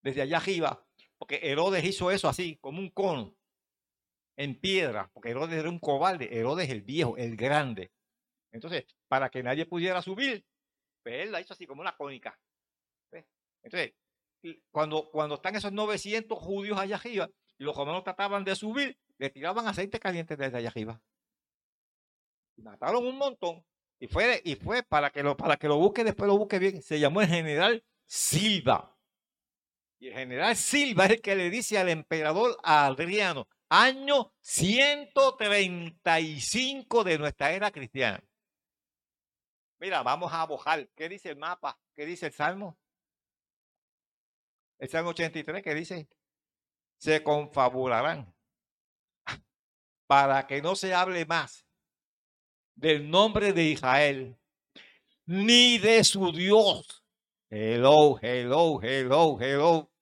[0.02, 3.34] desde allá arriba, porque Herodes hizo eso así, como un cono,
[4.36, 7.90] en piedra, porque Herodes era un cobarde, Herodes el viejo, el grande.
[8.52, 10.44] Entonces, para que nadie pudiera subir,
[11.02, 12.38] pues él la hizo así como una cónica.
[13.62, 13.94] Entonces,
[14.70, 19.30] cuando, cuando están esos 900 judíos allá arriba, y los romanos trataban de subir, le
[19.30, 21.00] tiraban aceite caliente desde allá arriba.
[22.56, 23.64] mataron un montón.
[24.00, 26.82] Y fue, y fue para, que lo, para que lo busque, después lo busque bien.
[26.82, 28.96] Se llamó el general Silva.
[30.00, 37.18] Y el general Silva es el que le dice al emperador Adriano, año 135 de
[37.18, 38.20] nuestra era cristiana.
[39.78, 40.88] Mira, vamos a abojar.
[40.96, 41.78] ¿Qué dice el mapa?
[41.94, 42.76] ¿Qué dice el Salmo?
[44.82, 46.08] El Salmo 83 que dice,
[46.98, 48.34] se confabularán
[50.08, 51.64] para que no se hable más
[52.74, 54.36] del nombre de Israel,
[55.24, 57.04] ni de su Dios.
[57.48, 59.92] Hello, hello, hello, hello.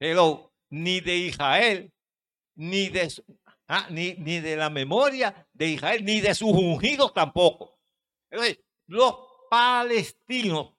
[0.00, 1.92] Hello, ni de Israel,
[2.54, 3.12] ni de,
[3.68, 7.78] ah, ni, ni de la memoria de Israel, ni de sus ungidos tampoco.
[8.86, 9.14] los
[9.50, 10.73] palestinos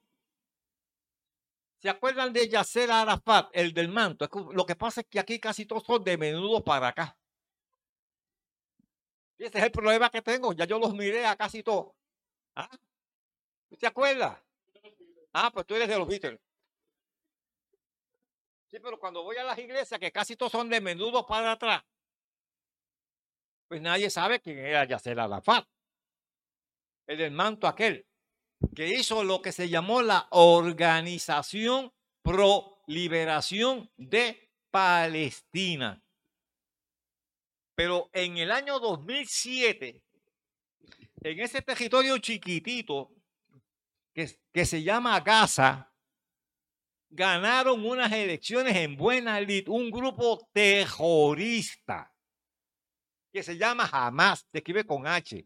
[1.86, 4.28] ¿Se acuerdan de Yasser Arafat, el del manto?
[4.54, 7.16] Lo que pasa es que aquí casi todos son de menudo para acá.
[9.38, 10.52] Y ese es el problema que tengo.
[10.54, 11.94] Ya yo los miré a casi todos.
[12.56, 12.68] ¿Ah?
[13.78, 14.36] ¿Te acuerdas?
[15.32, 16.40] Ah, pues tú eres de los Beatles.
[18.66, 21.84] Sí, pero cuando voy a las iglesias, que casi todos son de menudo para atrás,
[23.68, 25.68] pues nadie sabe quién era Yasser Arafat.
[27.06, 28.08] El del manto aquel,
[28.76, 31.92] que hizo lo que se llamó la Organización
[32.22, 36.02] Pro Liberación de Palestina.
[37.76, 40.02] Pero en el año 2007,
[41.22, 43.12] en ese territorio chiquitito
[44.14, 45.92] que, se llama Gaza,
[47.10, 52.14] ganaron unas elecciones en buena lid un grupo terrorista
[53.32, 55.46] que se llama Hamas, se escribe con H.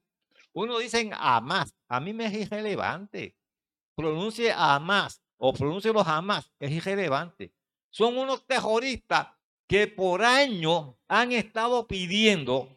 [0.54, 3.36] Uno dice Hamas, a mí me es irrelevante.
[3.96, 7.54] Pronuncie Hamas o pronuncie los Hamas, es irrelevante.
[7.90, 9.28] Son unos terroristas
[9.68, 12.76] que por años han estado pidiendo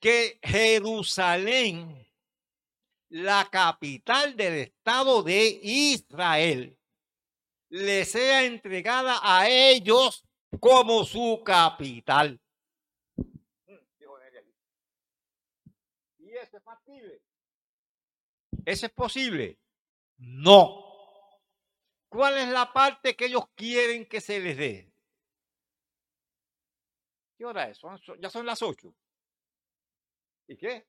[0.00, 2.06] que Jerusalén,
[3.10, 6.78] la capital del Estado de Israel,
[7.70, 10.24] le sea entregada a ellos
[10.60, 12.40] como su capital.
[18.64, 19.58] ¿Eso es posible?
[20.18, 20.84] No.
[22.08, 24.92] ¿Cuál es la parte que ellos quieren que se les dé?
[27.36, 27.80] ¿Qué hora es?
[28.18, 28.94] ya son las 8.
[30.48, 30.86] ¿Y qué?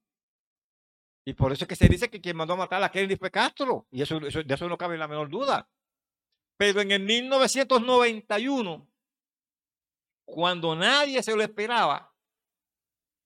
[1.26, 3.32] Y por eso es que se dice que quien mandó a matar a Kennedy fue
[3.32, 3.88] Castro.
[3.90, 5.70] Y eso, de eso no cabe la menor duda.
[6.58, 8.88] Pero en el 1991,
[10.26, 12.14] cuando nadie se lo esperaba,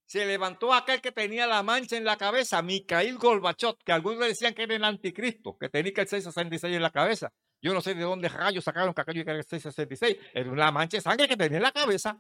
[0.06, 4.54] se levantó aquel que tenía la mancha en la cabeza, Mikhail Gorbachev, que algunos decían
[4.54, 7.32] que era el anticristo, que tenía el 666 en la cabeza.
[7.62, 10.18] Yo no sé de dónde rayos sacaron que aquello era el 666.
[10.34, 12.20] Era una mancha de sangre que tenía en la cabeza.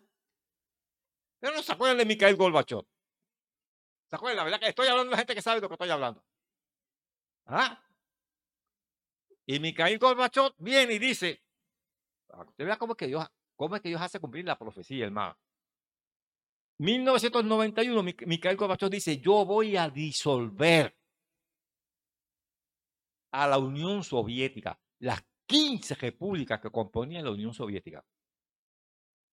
[1.39, 2.85] Pero no se acuerdan de Mikhail Gorbachev.
[4.11, 4.37] ¿Se acuerdan?
[4.39, 6.21] La verdad que estoy hablando de gente que sabe de lo que estoy hablando.
[7.45, 7.81] ¿Ah?
[9.45, 11.41] Y Mikhail Gorbachev viene y dice,
[12.27, 15.37] usted vea cómo es que Dios, cómo es que Dios hace cumplir la profecía, hermano.
[16.79, 20.93] 1991, Mikhail Gorbachev dice, yo voy a disolver
[23.31, 28.05] a la Unión Soviética, las 15 repúblicas que componían la Unión Soviética.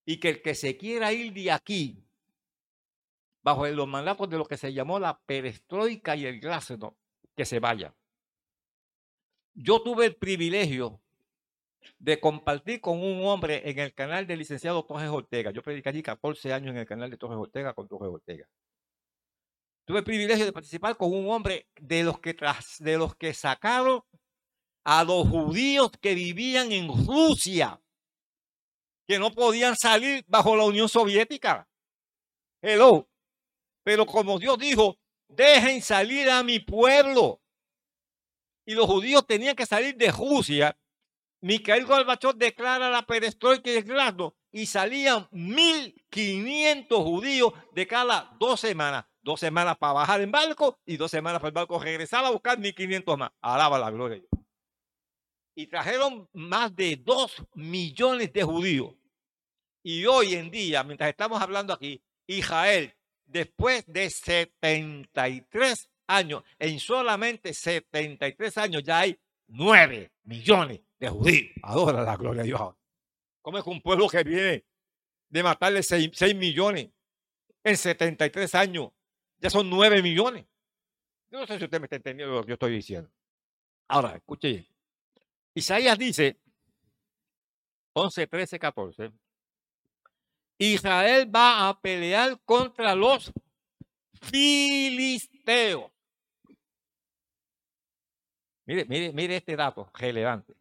[0.07, 2.08] Y que el que se quiera ir de aquí,
[3.43, 6.97] bajo los mandatos de lo que se llamó la perestroika y el glasnost,
[7.37, 7.95] que se vaya.
[9.55, 11.01] Yo tuve el privilegio
[11.99, 15.51] de compartir con un hombre en el canal del licenciado Torres Ortega.
[15.51, 18.49] Yo prediqué allí 14 años en el canal de Torres Ortega con Torres Ortega.
[19.85, 23.33] Tuve el privilegio de participar con un hombre de los que, tras, de los que
[23.33, 24.03] sacaron
[24.85, 27.81] a los judíos que vivían en Rusia,
[29.07, 31.69] que no podían salir bajo la Unión Soviética.
[32.61, 33.09] Hello.
[33.89, 37.41] Pero como Dios dijo, dejen salir a mi pueblo.
[38.67, 40.77] Y los judíos tenían que salir de Rusia
[41.41, 49.07] Mikhail Gorbachev declara la perestroika y glasnost y salían 1.500 judíos de cada dos semanas.
[49.23, 52.59] Dos semanas para bajar en barco y dos semanas para el barco regresar a buscar
[52.59, 53.31] 1.500 más.
[53.41, 54.23] Alaba la gloria.
[55.55, 58.95] Y trajeron más de 2 millones de judíos.
[59.83, 62.95] Y hoy en día, mientras estamos hablando aquí, Israel,
[63.29, 69.19] después de 73 años, en solamente 73 años ya hay
[69.49, 71.53] 9 millones de judíos.
[71.63, 72.75] Adora la gloria de Dios.
[73.43, 74.65] ¿Cómo es que un pueblo que viene
[75.29, 76.91] de matarle 6, millones
[77.63, 78.91] en 73 años
[79.39, 80.47] ya son 9 millones?
[81.31, 83.11] Yo no sé si usted me está entendiendo lo que yo estoy diciendo.
[83.89, 84.67] Ahora, escuche.
[85.55, 86.41] Isaías dice,
[87.93, 89.13] 11, 13, 14.
[90.59, 93.33] Israel va a pelear contra los
[94.21, 95.91] filisteos.
[98.67, 100.55] Mire, mire, mire este dato relevante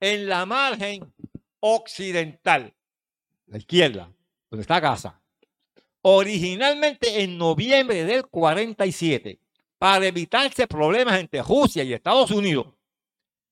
[0.00, 1.12] en la margen
[1.60, 2.74] occidental,
[3.46, 4.12] la izquierda,
[4.50, 5.20] donde está Gaza.
[6.02, 9.40] Originalmente en noviembre del 47,
[9.78, 12.66] para evitarse problemas entre Rusia y Estados Unidos,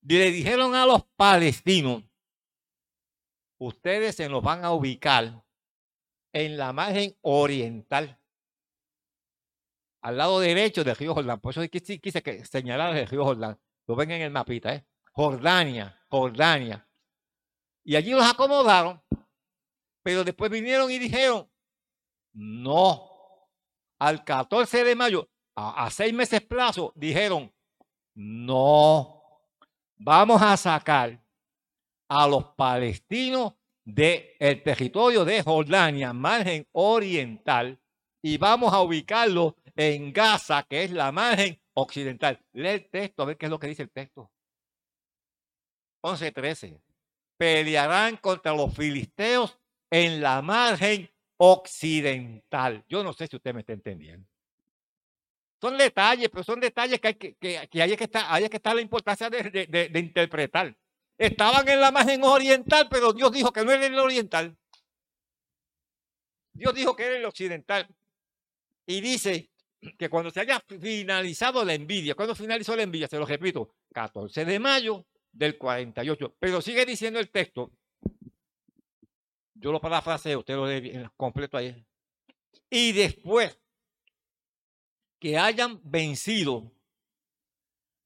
[0.02, 2.04] le dijeron a los palestinos,
[3.58, 5.44] ustedes se nos van a ubicar
[6.36, 8.20] en la margen oriental,
[10.02, 11.40] al lado derecho del río Jordán.
[11.40, 13.58] Por eso quise, señalar el río Jordán.
[13.86, 14.84] Lo ven en el mapita, ¿eh?
[15.12, 16.86] Jordania, Jordania.
[17.84, 19.02] Y allí los acomodaron,
[20.02, 21.50] pero después vinieron y dijeron,
[22.34, 23.08] no,
[23.98, 27.50] al 14 de mayo, a, seis meses plazo, dijeron,
[28.14, 29.22] no,
[29.96, 31.18] vamos a sacar
[32.08, 33.54] a los palestinos
[33.86, 37.78] del territorio de Jordania, margen oriental,
[38.20, 42.44] y vamos a ubicarlos en Gaza, que es la margen occidental.
[42.52, 44.30] Lee el texto, a ver qué es lo que dice el texto.
[46.02, 46.80] 11:13.
[47.36, 49.56] Pelearán contra los filisteos
[49.90, 52.84] en la margen occidental.
[52.88, 54.26] Yo no sé si usted me está entendiendo.
[55.60, 58.74] Son detalles, pero son detalles que hay que, que, hay que estar, hay que estar
[58.74, 60.76] la importancia de, de, interpretar.
[61.18, 64.56] Estaban en la margen oriental, pero Dios dijo que no era el oriental.
[66.52, 67.88] Dios dijo que era el occidental.
[68.86, 69.50] Y dice
[69.98, 74.44] que cuando se haya finalizado la envidia, cuando finalizó la envidia, se lo repito, 14
[74.44, 76.36] de mayo del 48.
[76.38, 77.70] Pero sigue diciendo el texto.
[79.54, 81.84] Yo lo parafraseo, usted lo lee completo ahí.
[82.68, 83.58] Y después
[85.18, 86.72] que hayan vencido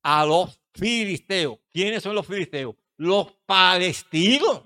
[0.03, 1.59] a los filisteos.
[1.71, 2.77] ¿Quiénes son los filisteos?
[3.01, 4.63] Los palestinos.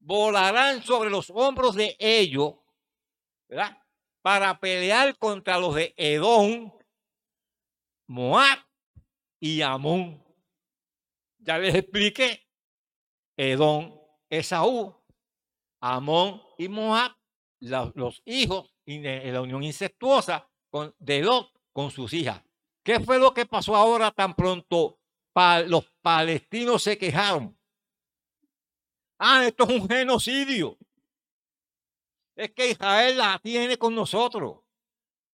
[0.00, 2.54] Volarán sobre los hombros de ellos,
[3.48, 3.80] ¿verdad?
[4.20, 6.72] Para pelear contra los de Edom,
[8.08, 8.58] Moab
[9.38, 10.20] y Amón.
[11.38, 12.48] Ya les expliqué.
[13.36, 13.96] Edom,
[14.28, 14.92] Esaú,
[15.80, 17.12] Amón y Moab,
[17.60, 22.42] los, hijos en la unión incestuosa con, de Lot con sus hijas.
[22.82, 24.98] ¿Qué fue lo que pasó ahora tan pronto?
[25.66, 27.56] Los palestinos se quejaron.
[29.18, 30.78] Ah, esto es un genocidio.
[32.34, 34.60] Es que Israel la tiene con nosotros.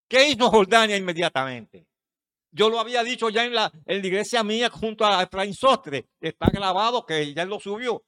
[0.08, 1.86] ¿Qué hizo Jordania inmediatamente?
[2.50, 6.08] Yo lo había dicho ya en la, iglesia mía junto a Efraín Sostre.
[6.20, 8.04] Está grabado que ya lo subió.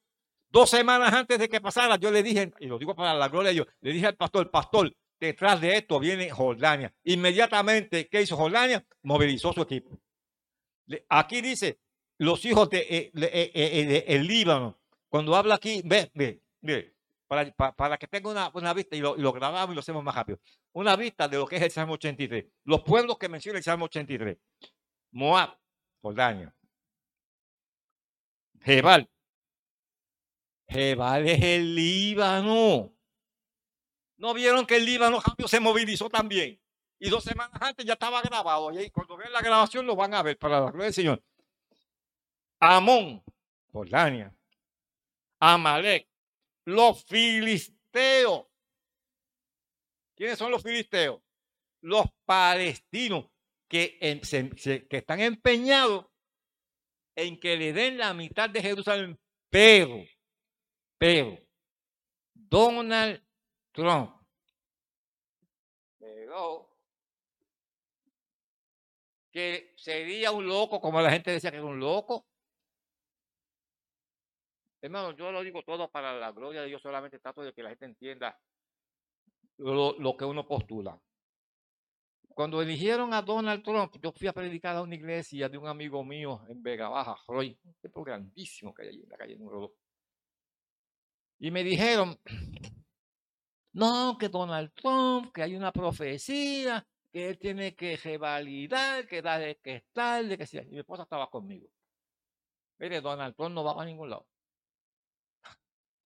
[0.49, 3.49] Dos semanas antes de que pasara, yo le dije, y lo digo para la gloria
[3.49, 6.93] de Dios, le dije al pastor, pastor, detrás de esto viene Jordania.
[7.03, 8.85] Inmediatamente, ¿qué hizo Jordania?
[9.01, 9.97] Movilizó su equipo.
[11.09, 11.79] Aquí dice,
[12.17, 14.79] los hijos eh, eh, eh, de- el Líbano.
[15.09, 16.95] Cuando habla aquí, ve, ve, ve,
[17.27, 20.15] para, pa- para que tenga una, una vista y lo, grabamos y lo hacemos más
[20.15, 20.39] rápido.
[20.73, 22.45] Una vista de lo que es el Salmo 83.
[22.65, 24.37] Los pueblos que menciona el Salmo 83.
[25.11, 25.57] Moab,
[26.01, 26.53] Jordania.
[28.61, 29.09] Jebal.
[30.67, 32.91] Jebal es el Líbano.
[34.17, 36.59] ¿No vieron que el Líbano rápido se movilizó también?
[36.99, 38.71] Y dos semanas antes ya estaba grabado.
[38.79, 41.23] Y cuando vean la grabación lo van a ver para la gloria del Señor.
[42.65, 43.23] Amón,
[43.71, 44.35] Jordania.
[45.39, 46.07] Amalek,
[46.65, 48.47] los filisteos.
[50.15, 51.21] ¿Quiénes son los filisteos?
[51.81, 53.29] Los palestinos
[53.67, 56.07] que, se- se- que están empeñados
[57.15, 60.03] en que le den la mitad de Jerusalén, pero,
[60.97, 61.37] pero,
[62.33, 63.23] Donald
[63.71, 64.11] Trump,
[65.97, 66.69] pero,
[69.31, 72.25] que sería un loco, como la gente decía que era un loco.
[74.85, 77.69] Hermano, yo lo digo todo para la gloria de Dios, solamente trato de que la
[77.69, 78.39] gente entienda
[79.57, 81.01] lo, lo que uno postula.
[82.27, 86.03] Cuando eligieron a Donald Trump, yo fui a predicar a una iglesia de un amigo
[86.03, 89.61] mío en Vega Baja, Roy, un tipo grandísimo que hay allí en la calle número
[89.61, 89.71] 2.
[91.39, 92.19] Y me dijeron,
[93.73, 99.57] no, que Donald Trump, que hay una profecía, que él tiene que revalidar, que darle
[99.63, 100.61] que es tarde, que sea.
[100.61, 101.67] Y mi esposa estaba conmigo.
[102.77, 104.27] Mire, Donald Trump no va para ningún lado.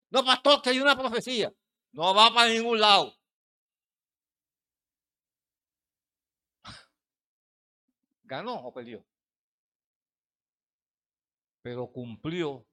[0.10, 1.54] No, pastor, que hay una profecía.
[1.92, 3.16] No va para ningún lado.
[8.24, 9.04] ¿Ganó o perdió?
[11.64, 12.66] Pero cumplió,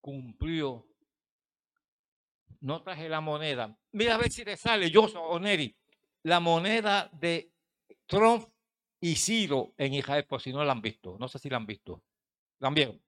[0.00, 0.86] cumplió.
[2.60, 3.76] No traje la moneda.
[3.92, 5.76] Mira a ver si te sale, yo o Neri,
[6.24, 7.52] la moneda de
[8.06, 8.48] Trump
[9.00, 11.16] y Ciro en Israel, por si no la han visto.
[11.18, 12.02] No sé si la han visto.
[12.58, 12.98] ¿La han visto?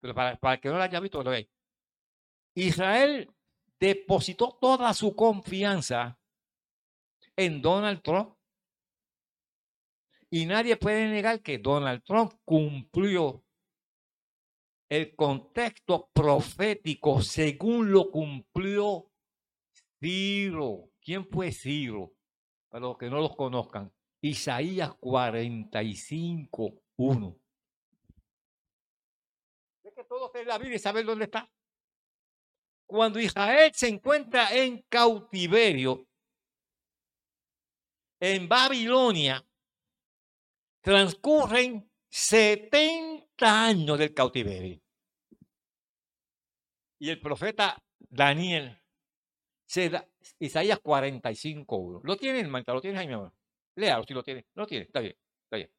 [0.00, 1.48] Pero para, para que no la haya visto, lo veis.
[2.56, 3.30] Israel
[3.78, 6.18] depositó toda su confianza
[7.36, 8.34] en Donald Trump.
[10.30, 13.44] Y nadie puede negar que Donald Trump cumplió
[14.88, 19.12] el contexto profético según lo cumplió
[20.00, 20.90] Ciro.
[21.00, 22.14] ¿Quién fue Ciro?
[22.68, 23.92] Para los que no los conozcan.
[24.22, 27.38] Isaías 45, 1.
[29.84, 31.50] Es que todos en la Biblia saben dónde está.
[32.86, 36.06] Cuando Israel se encuentra en cautiverio,
[38.20, 39.44] en Babilonia,
[40.80, 44.80] transcurren 70 años del cautiverio.
[46.98, 48.80] Y el profeta Daniel,
[49.66, 50.08] se da,
[50.38, 52.00] Isaías 45, 1.
[52.04, 52.72] ¿Lo tiene, hermanita?
[52.72, 53.32] ¿Lo tienes ahí, mi amor?
[53.74, 54.46] Léalo si lo tiene.
[54.54, 55.70] Lo tiene, está bien, está bien.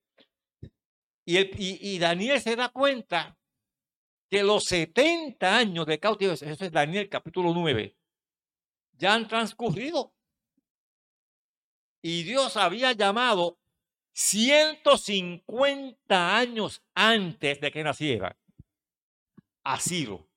[1.25, 3.37] Y, y Daniel se da cuenta
[4.29, 7.95] que los 70 años de cautiverio, eso es Daniel capítulo 9,
[8.93, 10.13] ya han transcurrido.
[12.01, 13.59] Y Dios había llamado
[14.13, 18.37] 150 años antes de que naciera
[19.63, 20.29] a Ciro.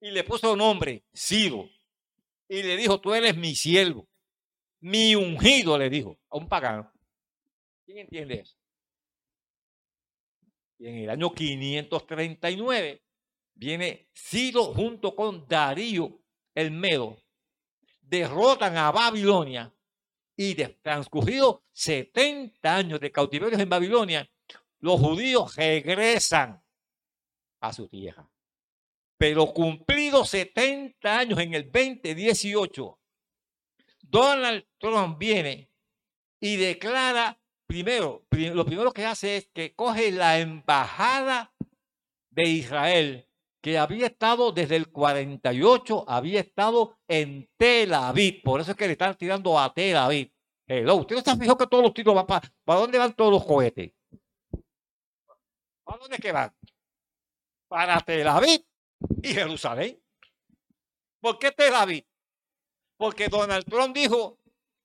[0.00, 1.68] Y le puso nombre, Ciro.
[2.48, 4.08] Y le dijo, tú eres mi siervo,
[4.80, 6.92] mi ungido, le dijo a un pagano.
[7.84, 8.56] ¿Quién entiende eso?
[10.82, 13.04] Y en el año 539
[13.54, 16.18] viene Ciro junto con Darío
[16.56, 17.22] el Medo.
[18.00, 19.72] Derrotan a Babilonia
[20.34, 24.28] y de transcurrido 70 años de cautiverio en Babilonia,
[24.80, 26.60] los judíos regresan
[27.60, 28.28] a su tierra.
[29.16, 32.98] Pero cumplidos 70 años en el 2018,
[34.00, 35.70] Donald Trump viene
[36.40, 37.40] y declara
[37.72, 41.54] primero, lo primero que hace es que coge la embajada
[42.28, 43.26] de Israel,
[43.62, 48.42] que había estado desde el 48, había estado en Tel Aviv.
[48.42, 50.30] Por eso es que le están tirando a Tel Aviv.
[50.66, 53.32] Hello, ¿usted no está fijado que todos los tiros van para, para dónde van todos
[53.32, 53.90] los cohetes?
[55.82, 56.54] ¿Para dónde que van?
[57.68, 58.66] Para Tel Aviv
[59.22, 59.98] y Jerusalén.
[61.22, 62.04] ¿Por qué Tel Aviv?
[62.98, 64.41] Porque Donald Trump dijo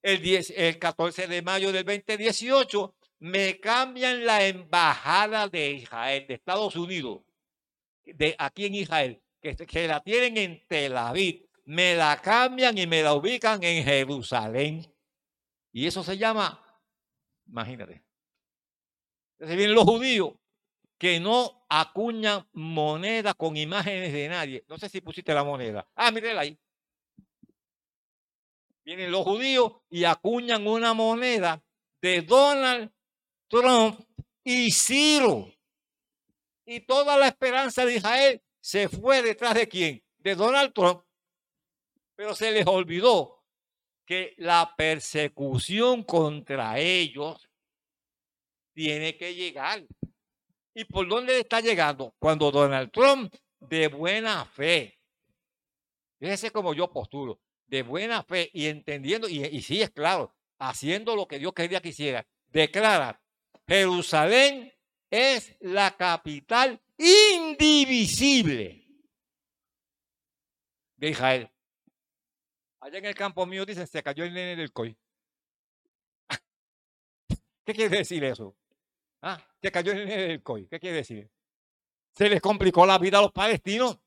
[0.08, 6.34] el, 10, el 14 de mayo del 2018, me cambian la embajada de Israel, de
[6.36, 7.24] Estados Unidos,
[8.06, 12.88] de aquí en Israel, que, que la tienen en Tel Aviv, me la cambian y
[12.88, 14.86] me la ubican en Jerusalén.
[15.74, 16.64] Y eso se llama,
[17.46, 18.02] imagínate.
[19.34, 20.36] Entonces vienen los judíos
[20.98, 24.64] que no acuñan moneda con imágenes de nadie.
[24.70, 25.86] No sé si pusiste la moneda.
[25.96, 26.58] Ah, mírela ahí.
[28.88, 31.62] Vienen los judíos y acuñan una moneda
[32.02, 32.90] de Donald
[33.50, 34.00] Trump
[34.46, 35.52] y Ciro.
[36.66, 40.02] Y toda la esperanza de Israel se fue detrás de quién?
[40.20, 41.04] De Donald Trump.
[42.16, 43.44] Pero se les olvidó
[44.06, 47.46] que la persecución contra ellos
[48.74, 49.86] tiene que llegar.
[50.74, 52.16] ¿Y por dónde está llegando?
[52.20, 54.98] Cuando Donald Trump, de buena fe,
[56.22, 61.16] fíjese como yo posturo, de buena fe y entendiendo, y, y sí es claro, haciendo
[61.16, 63.22] lo que Dios quería que hiciera, declara,
[63.68, 64.74] Jerusalén
[65.10, 68.86] es la capital indivisible
[70.96, 71.52] de Israel.
[72.80, 74.98] Allá en el campo mío dicen, se cayó el nene del COI.
[77.66, 78.56] ¿Qué quiere decir eso?
[79.22, 80.68] Ah, se cayó el nene del COI.
[80.68, 81.30] ¿Qué quiere decir?
[82.14, 84.00] Se les complicó la vida a los palestinos.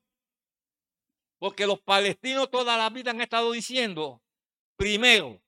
[1.41, 4.21] Porque los palestinos toda la vida han estado diciendo,
[4.75, 5.41] primero,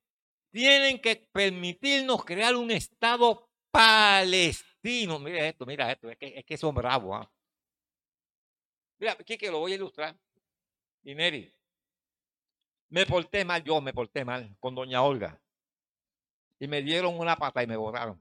[0.49, 5.19] tienen que permitirnos crear un Estado palestino.
[5.19, 7.21] Mira esto, mira esto, es que, es que son bravos.
[7.21, 7.31] ¿ah?
[8.97, 10.17] Mira, aquí que lo voy a ilustrar.
[11.03, 11.53] Y Neri,
[12.89, 15.39] me porté mal, yo me porté mal con doña Olga.
[16.57, 18.19] Y me dieron una pata y me borraron.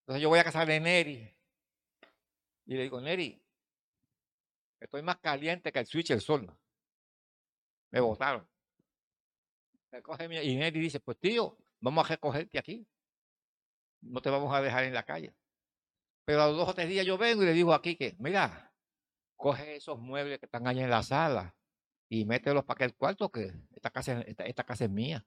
[0.00, 1.32] Entonces yo voy a casar de Neri.
[2.66, 3.41] Y le digo, Neri,
[4.82, 6.52] Estoy más caliente que el switch del sol.
[7.92, 8.46] Me botaron.
[9.92, 12.86] Me coge mi, y Neri dice, pues tío, vamos a recogerte aquí.
[14.00, 15.34] No te vamos a dejar en la calle.
[16.24, 18.72] Pero a los dos o tres días yo vengo y le digo aquí que, mira,
[19.36, 21.54] coge esos muebles que están allá en la sala
[22.08, 25.24] y mételos para aquel cuarto que esta casa, esta, esta casa es mía.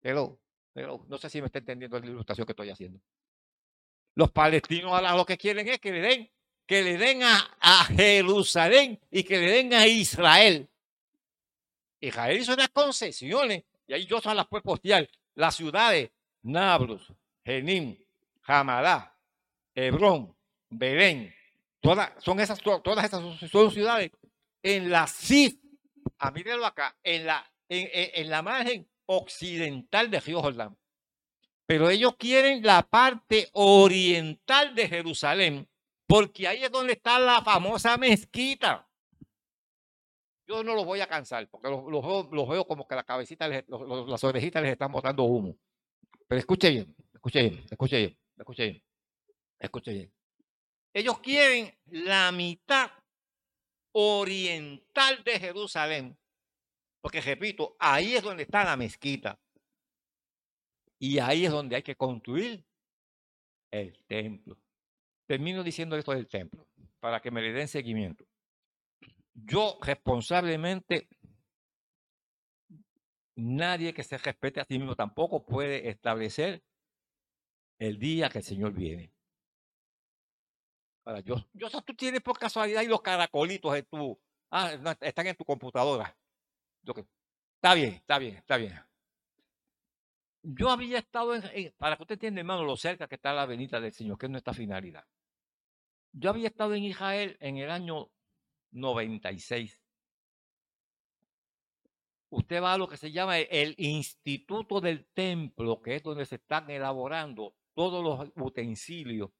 [0.00, 0.40] Pero,
[0.72, 3.00] pero no sé si me está entendiendo la ilustración que estoy haciendo.
[4.14, 6.33] Los palestinos ahora lo que quieren es que le den
[6.66, 10.68] que le den a, Jerusalén y que le den a Israel.
[12.00, 15.08] Israel hizo unas concesiones y ahí yo las puedo postear.
[15.34, 16.10] Las ciudades
[16.42, 17.12] Nablus,
[17.44, 17.96] Genim,
[18.42, 19.16] Hamadá,
[19.74, 20.34] Hebrón,
[20.68, 21.34] Belén,
[21.80, 24.10] todas son esas, todas esas son ciudades
[24.62, 25.56] en la CIF,
[26.18, 30.76] a mírenlo acá, en la, en, en la margen occidental de Río Jordán.
[31.66, 35.66] Pero ellos quieren la parte oriental de Jerusalén
[36.14, 38.88] porque ahí es donde está la famosa mezquita.
[40.46, 44.62] Yo no los voy a cansar, porque los, veo, como que la cabecita, las orejitas
[44.62, 45.56] les están botando humo.
[46.28, 48.84] Pero escuche bien, escuche bien, escuche bien, escuche bien,
[49.58, 50.12] escuche bien.
[50.92, 52.92] Ellos quieren la mitad
[53.90, 56.16] oriental de Jerusalén,
[57.00, 59.36] porque repito, ahí es donde está la mezquita.
[61.00, 62.64] Y ahí es donde hay que construir
[63.72, 64.56] el templo.
[65.26, 66.66] Termino diciendo esto del templo,
[67.00, 68.24] para que me le den seguimiento.
[69.34, 71.08] Yo responsablemente,
[73.36, 76.62] nadie que se respete a sí mismo tampoco puede establecer
[77.78, 79.12] el día que el Señor viene.
[81.04, 84.18] Ahora, yo, yo tú tienes por casualidad y los caracolitos en tu,
[84.50, 86.16] ah, están en tu computadora.
[87.56, 88.80] está bien, está bien, está bien.
[90.46, 93.80] Yo había estado, en, para que usted entienda, hermano, lo cerca que está la venida
[93.80, 95.04] del Señor, que es nuestra finalidad.
[96.12, 98.10] Yo había estado en Israel en el año
[98.72, 99.80] 96.
[102.28, 106.34] Usted va a lo que se llama el Instituto del Templo, que es donde se
[106.34, 109.30] están elaborando todos los utensilios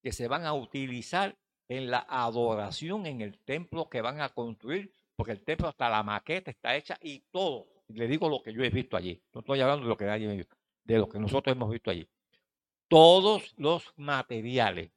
[0.00, 1.36] que se van a utilizar
[1.66, 6.04] en la adoración en el templo que van a construir, porque el templo hasta la
[6.04, 7.75] maqueta está hecha y todo.
[7.88, 9.22] Le digo lo que yo he visto allí.
[9.32, 11.90] No estoy hablando de lo que nadie me visto, de lo que nosotros hemos visto
[11.90, 12.08] allí.
[12.88, 14.90] Todos los materiales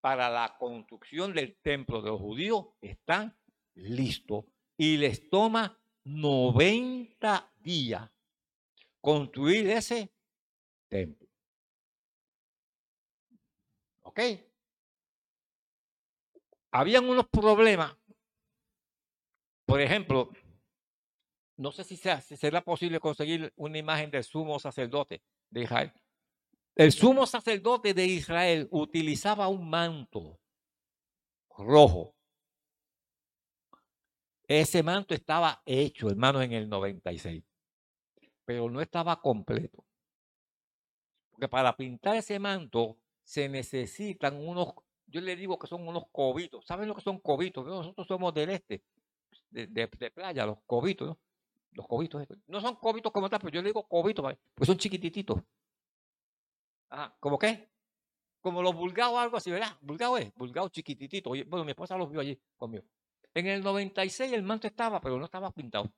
[0.00, 3.36] para la construcción del templo de los judíos están
[3.74, 4.44] listos
[4.76, 8.10] y les toma 90 días
[9.00, 10.12] construir ese
[10.88, 11.28] templo.
[14.02, 14.20] ¿Ok?
[16.72, 17.96] Habían unos problemas.
[19.66, 20.30] Por ejemplo,
[21.60, 25.92] no sé si, será posible conseguir una imagen del sumo sacerdote de Israel.
[26.74, 30.40] El sumo sacerdote de Israel utilizaba un manto
[31.58, 32.14] rojo.
[34.48, 37.44] Ese manto estaba hecho, hermano, en el 96,
[38.46, 39.84] pero no estaba completo.
[41.30, 44.72] Porque para pintar ese manto se necesitan unos,
[45.06, 46.64] yo le digo que son unos cobitos.
[46.64, 47.66] ¿Saben lo que son cobitos?
[47.66, 48.82] Nosotros somos del este,
[49.50, 51.18] de, playa, los cobitos, ¿no?
[51.72, 52.26] Los cobitos.
[52.46, 55.40] No son cobitos como tal, pero yo le digo cobitos, porque son chiquititos.
[56.88, 57.70] Ajá, ¿cómo qué?
[58.40, 59.76] Como los vulgados algo así, ¿verdad?
[59.80, 61.30] Vulgado es, vulgado chiquititito.
[61.46, 62.84] Bueno, mi esposa los vio allí conmigo.
[63.34, 65.92] En el 96 el manto estaba, pero no estaba pintado.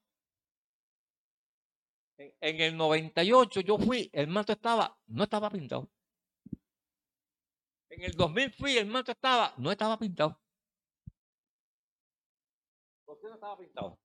[2.18, 5.88] En, en el 98 yo fui, el manto estaba, no estaba pintado.
[7.90, 10.40] En el 2000 fui, el manto estaba, no estaba pintado.
[13.04, 14.01] ¿Por qué no estaba pintado?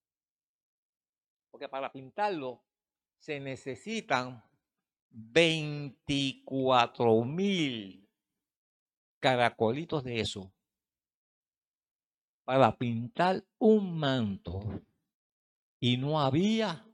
[1.58, 2.62] Porque para pintarlo
[3.18, 4.44] se necesitan
[5.10, 8.08] 24 mil
[9.20, 10.54] caracolitos de eso
[12.46, 14.84] para pintar un manto
[15.80, 16.86] y no había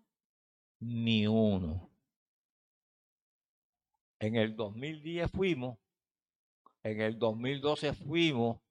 [0.79, 1.91] ni uno.
[4.21, 5.77] En el 2010 fuimos,
[6.83, 8.61] en el 2012 fuimos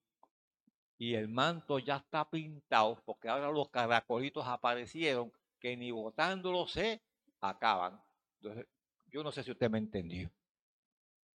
[0.96, 5.30] y el manto ya está pintado porque ahora los caracolitos aparecieron
[5.62, 7.00] que ni botándolo se
[7.40, 8.02] acaban.
[8.40, 8.66] Entonces,
[9.06, 10.28] yo no sé si usted me entendió.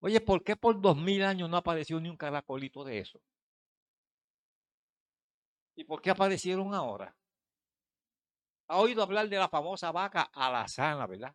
[0.00, 3.22] Oye, ¿por qué por dos mil años no apareció ni un caracolito de eso?
[5.76, 7.16] ¿Y por qué aparecieron ahora?
[8.66, 11.32] Ha oído hablar de la famosa vaca alazana, ¿verdad?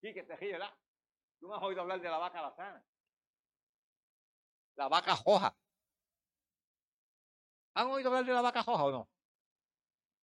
[0.00, 0.74] Sí, que te ríe, ¿verdad?
[1.38, 2.84] Tú no has oído hablar de la vaca alazana.
[4.74, 5.56] La vaca joja.
[7.74, 9.08] ¿Han oído hablar de la vaca joja o no?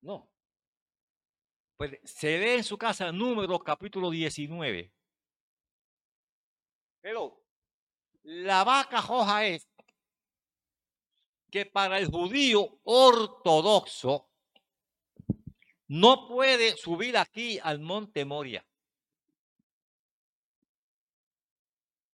[0.05, 0.29] No.
[1.77, 4.93] Pues se lee en su casa número capítulo 19.
[7.01, 7.43] Pero
[8.21, 9.67] la vaca joja es
[11.49, 14.29] que para el judío ortodoxo
[15.87, 18.63] no puede subir aquí al monte Moria.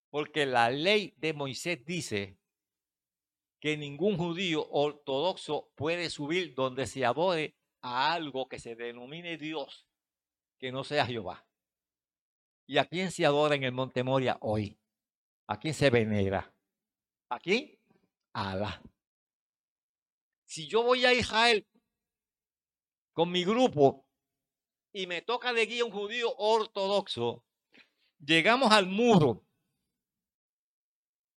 [0.08, 2.38] Porque la ley de Moisés dice
[3.60, 9.86] que ningún judío ortodoxo puede subir donde se adore a algo que se denomine Dios,
[10.58, 11.44] que no sea Jehová.
[12.66, 14.78] ¿Y a quién se adora en el monte Moria hoy?
[15.48, 16.54] ¿A quién se venera?
[17.28, 17.78] ¿A quién?
[18.32, 18.82] A Alá.
[20.46, 21.66] Si yo voy a Israel
[23.12, 24.06] con mi grupo
[24.92, 27.44] y me toca de guía un judío ortodoxo,
[28.18, 29.44] llegamos al muro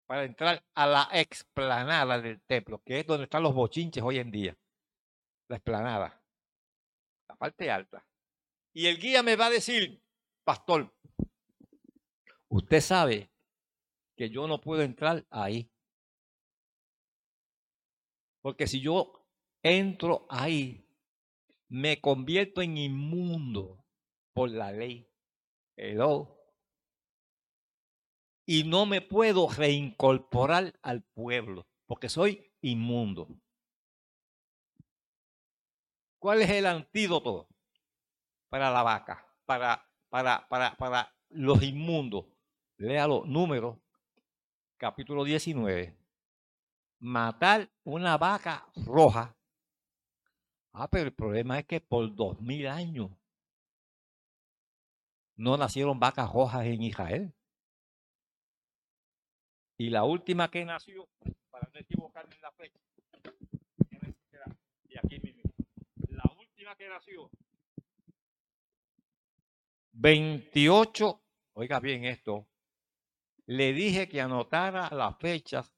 [0.06, 4.30] para entrar a la explanada del templo, que es donde están los bochinches hoy en
[4.30, 4.56] día.
[5.48, 6.23] La explanada, la
[7.44, 8.08] parte alta.
[8.72, 10.02] Y el guía me va a decir,
[10.44, 10.90] pastor,
[12.48, 13.30] usted sabe
[14.16, 15.70] que yo no puedo entrar ahí.
[18.40, 19.28] Porque si yo
[19.62, 20.88] entro ahí,
[21.68, 23.84] me convierto en inmundo
[24.32, 25.06] por la ley.
[25.76, 26.40] Hello.
[28.46, 33.28] Y no me puedo reincorporar al pueblo porque soy inmundo.
[36.24, 37.46] ¿Cuál es el antídoto
[38.48, 39.28] para la vaca?
[39.44, 42.24] Para, para, para, para los inmundos.
[42.78, 43.78] Léalo, número,
[44.78, 46.04] capítulo 19
[47.04, 49.36] matar una vaca roja.
[50.72, 53.10] Ah, pero el problema es que por dos mil años
[55.36, 57.34] no nacieron vacas rojas en Israel.
[59.76, 61.06] Y la última que nació,
[61.50, 62.80] para no equivocarme en la fecha,
[64.88, 65.42] y aquí mismo,
[66.08, 67.30] la última que nació,
[69.92, 71.22] 28,
[71.54, 72.46] oiga bien esto,
[73.46, 75.72] le dije que anotara las fechas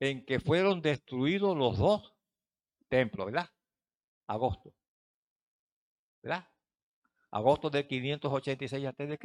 [0.00, 2.14] en que fueron destruidos los dos
[2.88, 3.50] templos, ¿verdad?
[4.26, 4.74] Agosto.
[6.22, 6.48] ¿Verdad?
[7.30, 9.18] Agosto del 586 a.C.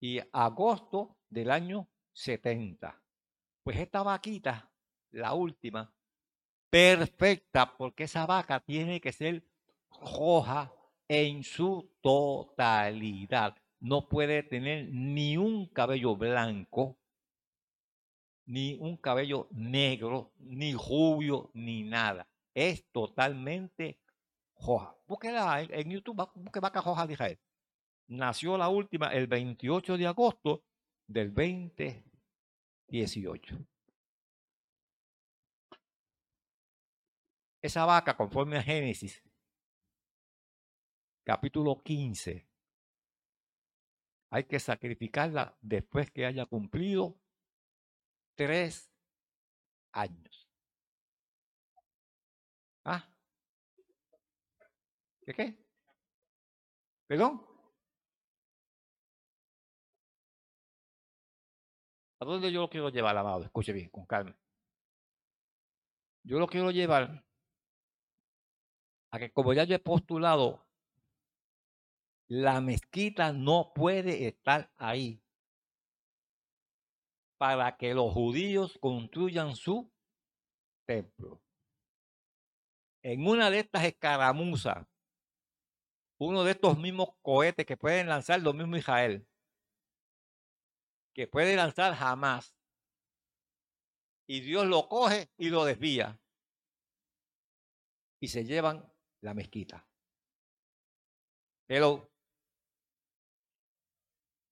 [0.00, 3.00] y agosto del año 70.
[3.62, 4.72] Pues esta vaquita,
[5.10, 5.94] la última,
[6.70, 9.42] perfecta, porque esa vaca tiene que ser
[10.00, 10.72] roja
[11.08, 13.56] en su totalidad.
[13.80, 17.00] No puede tener ni un cabello blanco
[18.50, 22.26] ni un cabello negro, ni rubio, ni nada.
[22.52, 24.00] Es totalmente
[24.56, 24.96] roja.
[25.06, 27.38] Búsquela en, YouTube, busque vaca roja de Israel.
[28.08, 30.64] Nació la última el 28 de agosto
[31.06, 33.56] del 2018.
[37.62, 39.22] Esa vaca, conforme a Génesis,
[41.24, 42.48] capítulo 15,
[44.30, 47.20] hay que sacrificarla después que haya cumplido
[48.34, 48.90] tres
[49.92, 50.48] años.
[52.84, 53.06] ¿Ah?
[55.26, 55.58] ¿Qué qué?
[57.06, 57.46] ¿Perdón?
[62.20, 63.44] ¿A dónde yo lo quiero llevar, amado?
[63.44, 64.36] Escuche bien, con calma.
[66.22, 67.24] Yo lo quiero llevar
[69.10, 70.66] a que como ya yo he postulado,
[72.28, 75.20] la mezquita no puede estar ahí
[77.38, 79.90] para que los judíos construyan su
[80.86, 81.42] templo.
[83.02, 84.86] en una de estas escaramuzas,
[86.18, 89.26] uno de estos mismos cohetes que pueden lanzar los mismos Israel,
[91.14, 92.54] que puede lanzar jamás,
[94.26, 96.20] y Dios lo coge y lo desvía,
[98.20, 98.89] y se llevan
[99.20, 99.86] la mezquita.
[101.66, 102.10] Pero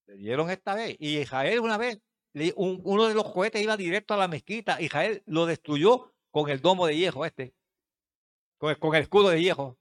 [0.06, 2.00] le dieron esta vez, y Israel una vez,
[2.56, 6.86] uno de los cohetes iba directo a la mezquita, Israel lo destruyó con el domo
[6.86, 7.54] de hierro este,
[8.58, 9.78] con el, escudo de hierro.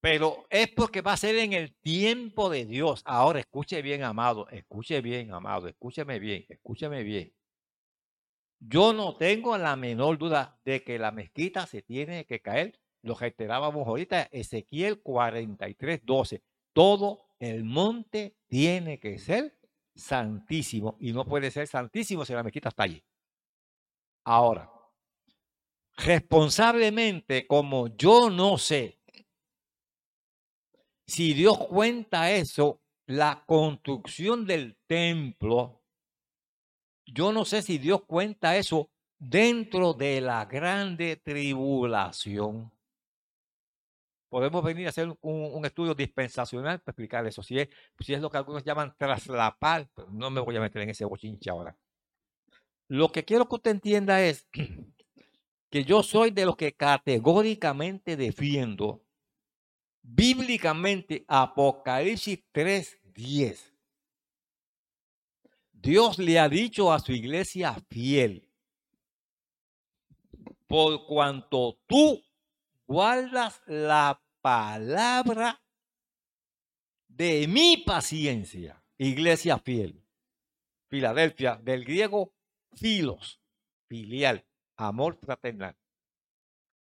[0.00, 3.02] Pero es porque va a ser en el tiempo de Dios.
[3.04, 7.32] Ahora, escuche bien, amado, escuche bien, amado, escúcheme bien, escúcheme bien.
[8.64, 12.78] Yo no tengo la menor duda de que la mezquita se tiene que caer.
[13.02, 16.42] Lo reiterábamos ahorita, Ezequiel 43, 12.
[16.72, 19.58] Todo el monte tiene que ser
[19.96, 23.02] santísimo y no puede ser santísimo si la mezquita está allí.
[24.24, 24.70] Ahora,
[25.96, 29.00] responsablemente, como yo no sé
[31.04, 35.81] si Dios cuenta eso, la construcción del templo,
[37.12, 42.72] yo no sé si Dios cuenta eso dentro de la grande tribulación.
[44.28, 47.42] Podemos venir a hacer un, estudio dispensacional para explicar eso.
[47.42, 47.68] Si es,
[48.00, 51.04] si es lo que algunos llaman traslapar, pero no me voy a meter en ese
[51.04, 51.76] bochinche ahora.
[52.88, 54.48] Lo que quiero que usted entienda es
[55.70, 59.02] que yo soy de los que categóricamente defiendo
[60.02, 63.71] bíblicamente Apocalipsis 3:10.
[65.82, 68.48] Dios le ha dicho a su iglesia fiel,
[70.68, 72.22] por cuanto tú
[72.86, 75.60] guardas la palabra
[77.08, 80.00] de mi paciencia, iglesia fiel.
[80.88, 82.32] Filadelfia, del griego
[82.74, 83.40] filos,
[83.88, 85.76] filial, amor fraternal.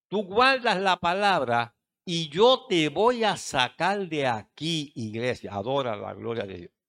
[0.09, 5.53] Tú guardas la palabra y yo te voy a sacar de aquí, iglesia.
[5.53, 6.80] Adora la gloria de Dios.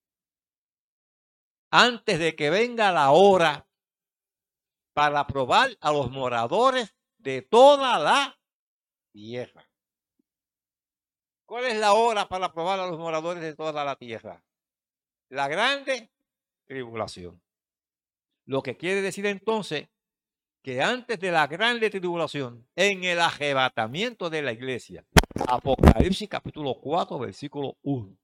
[1.75, 3.67] Antes de que venga la hora
[4.93, 8.39] para probar a los moradores de toda la
[9.11, 9.67] tierra.
[11.47, 14.45] ¿Cuál es la hora para probar a los moradores de toda la tierra?
[15.31, 16.11] La grande
[16.67, 17.43] tribulación.
[18.45, 19.89] Lo que quiere decir entonces
[20.63, 25.07] que antes de la grande tribulación, en el arrebatamiento de la iglesia,
[25.49, 28.15] Apocalipsis capítulo 4, versículo 1,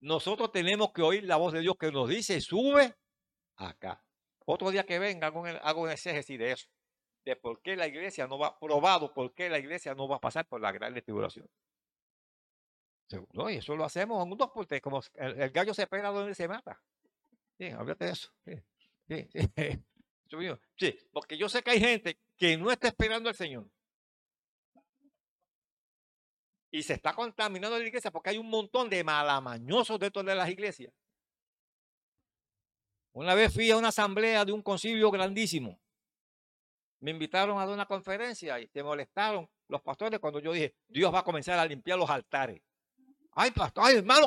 [0.00, 2.94] nosotros tenemos que oír la voz de Dios que nos dice, sube
[3.56, 4.02] acá.
[4.44, 6.68] Otro día que venga hago, hago un exégesis de eso,
[7.24, 10.20] de por qué la iglesia no va, probado por qué la iglesia no va a
[10.20, 11.48] pasar por la grande tribulación.
[13.32, 16.34] No, y eso lo hacemos en un dos por como el, gallo se pega donde
[16.34, 16.80] se mata.
[17.58, 18.30] Sí, olvídate de eso.
[18.44, 18.54] Sí,
[19.08, 19.28] sí,
[20.76, 23.70] Sí, porque yo sé que hay gente que no está esperando al Señor.
[26.76, 30.46] Y se está contaminando la iglesia porque hay un montón de malamañosos dentro de las
[30.50, 30.92] iglesias.
[33.14, 35.80] Una vez fui a una asamblea de un concilio grandísimo.
[37.00, 41.14] Me invitaron a dar una conferencia y se molestaron los pastores cuando yo dije, Dios
[41.14, 42.60] va a comenzar a limpiar los altares.
[43.32, 44.26] Ay, pastor, ay, hermano.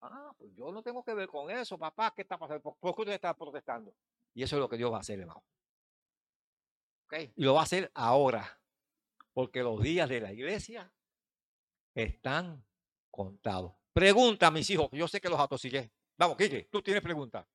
[0.00, 2.14] Ah, pues yo no tengo que ver con eso, papá.
[2.16, 2.62] ¿Qué está pasando?
[2.62, 3.94] ¿Por qué usted está protestando?
[4.32, 5.44] Y eso es lo que Dios va a hacer, hermano.
[7.04, 7.30] ¿Okay?
[7.36, 8.58] Y lo va a hacer ahora.
[9.34, 10.90] Porque los días de la iglesia
[11.94, 12.64] están
[13.10, 13.72] contados.
[13.92, 15.92] Pregunta, mis hijos, yo sé que los atosigué.
[16.16, 17.46] Vamos, Kike, tú tienes pregunta.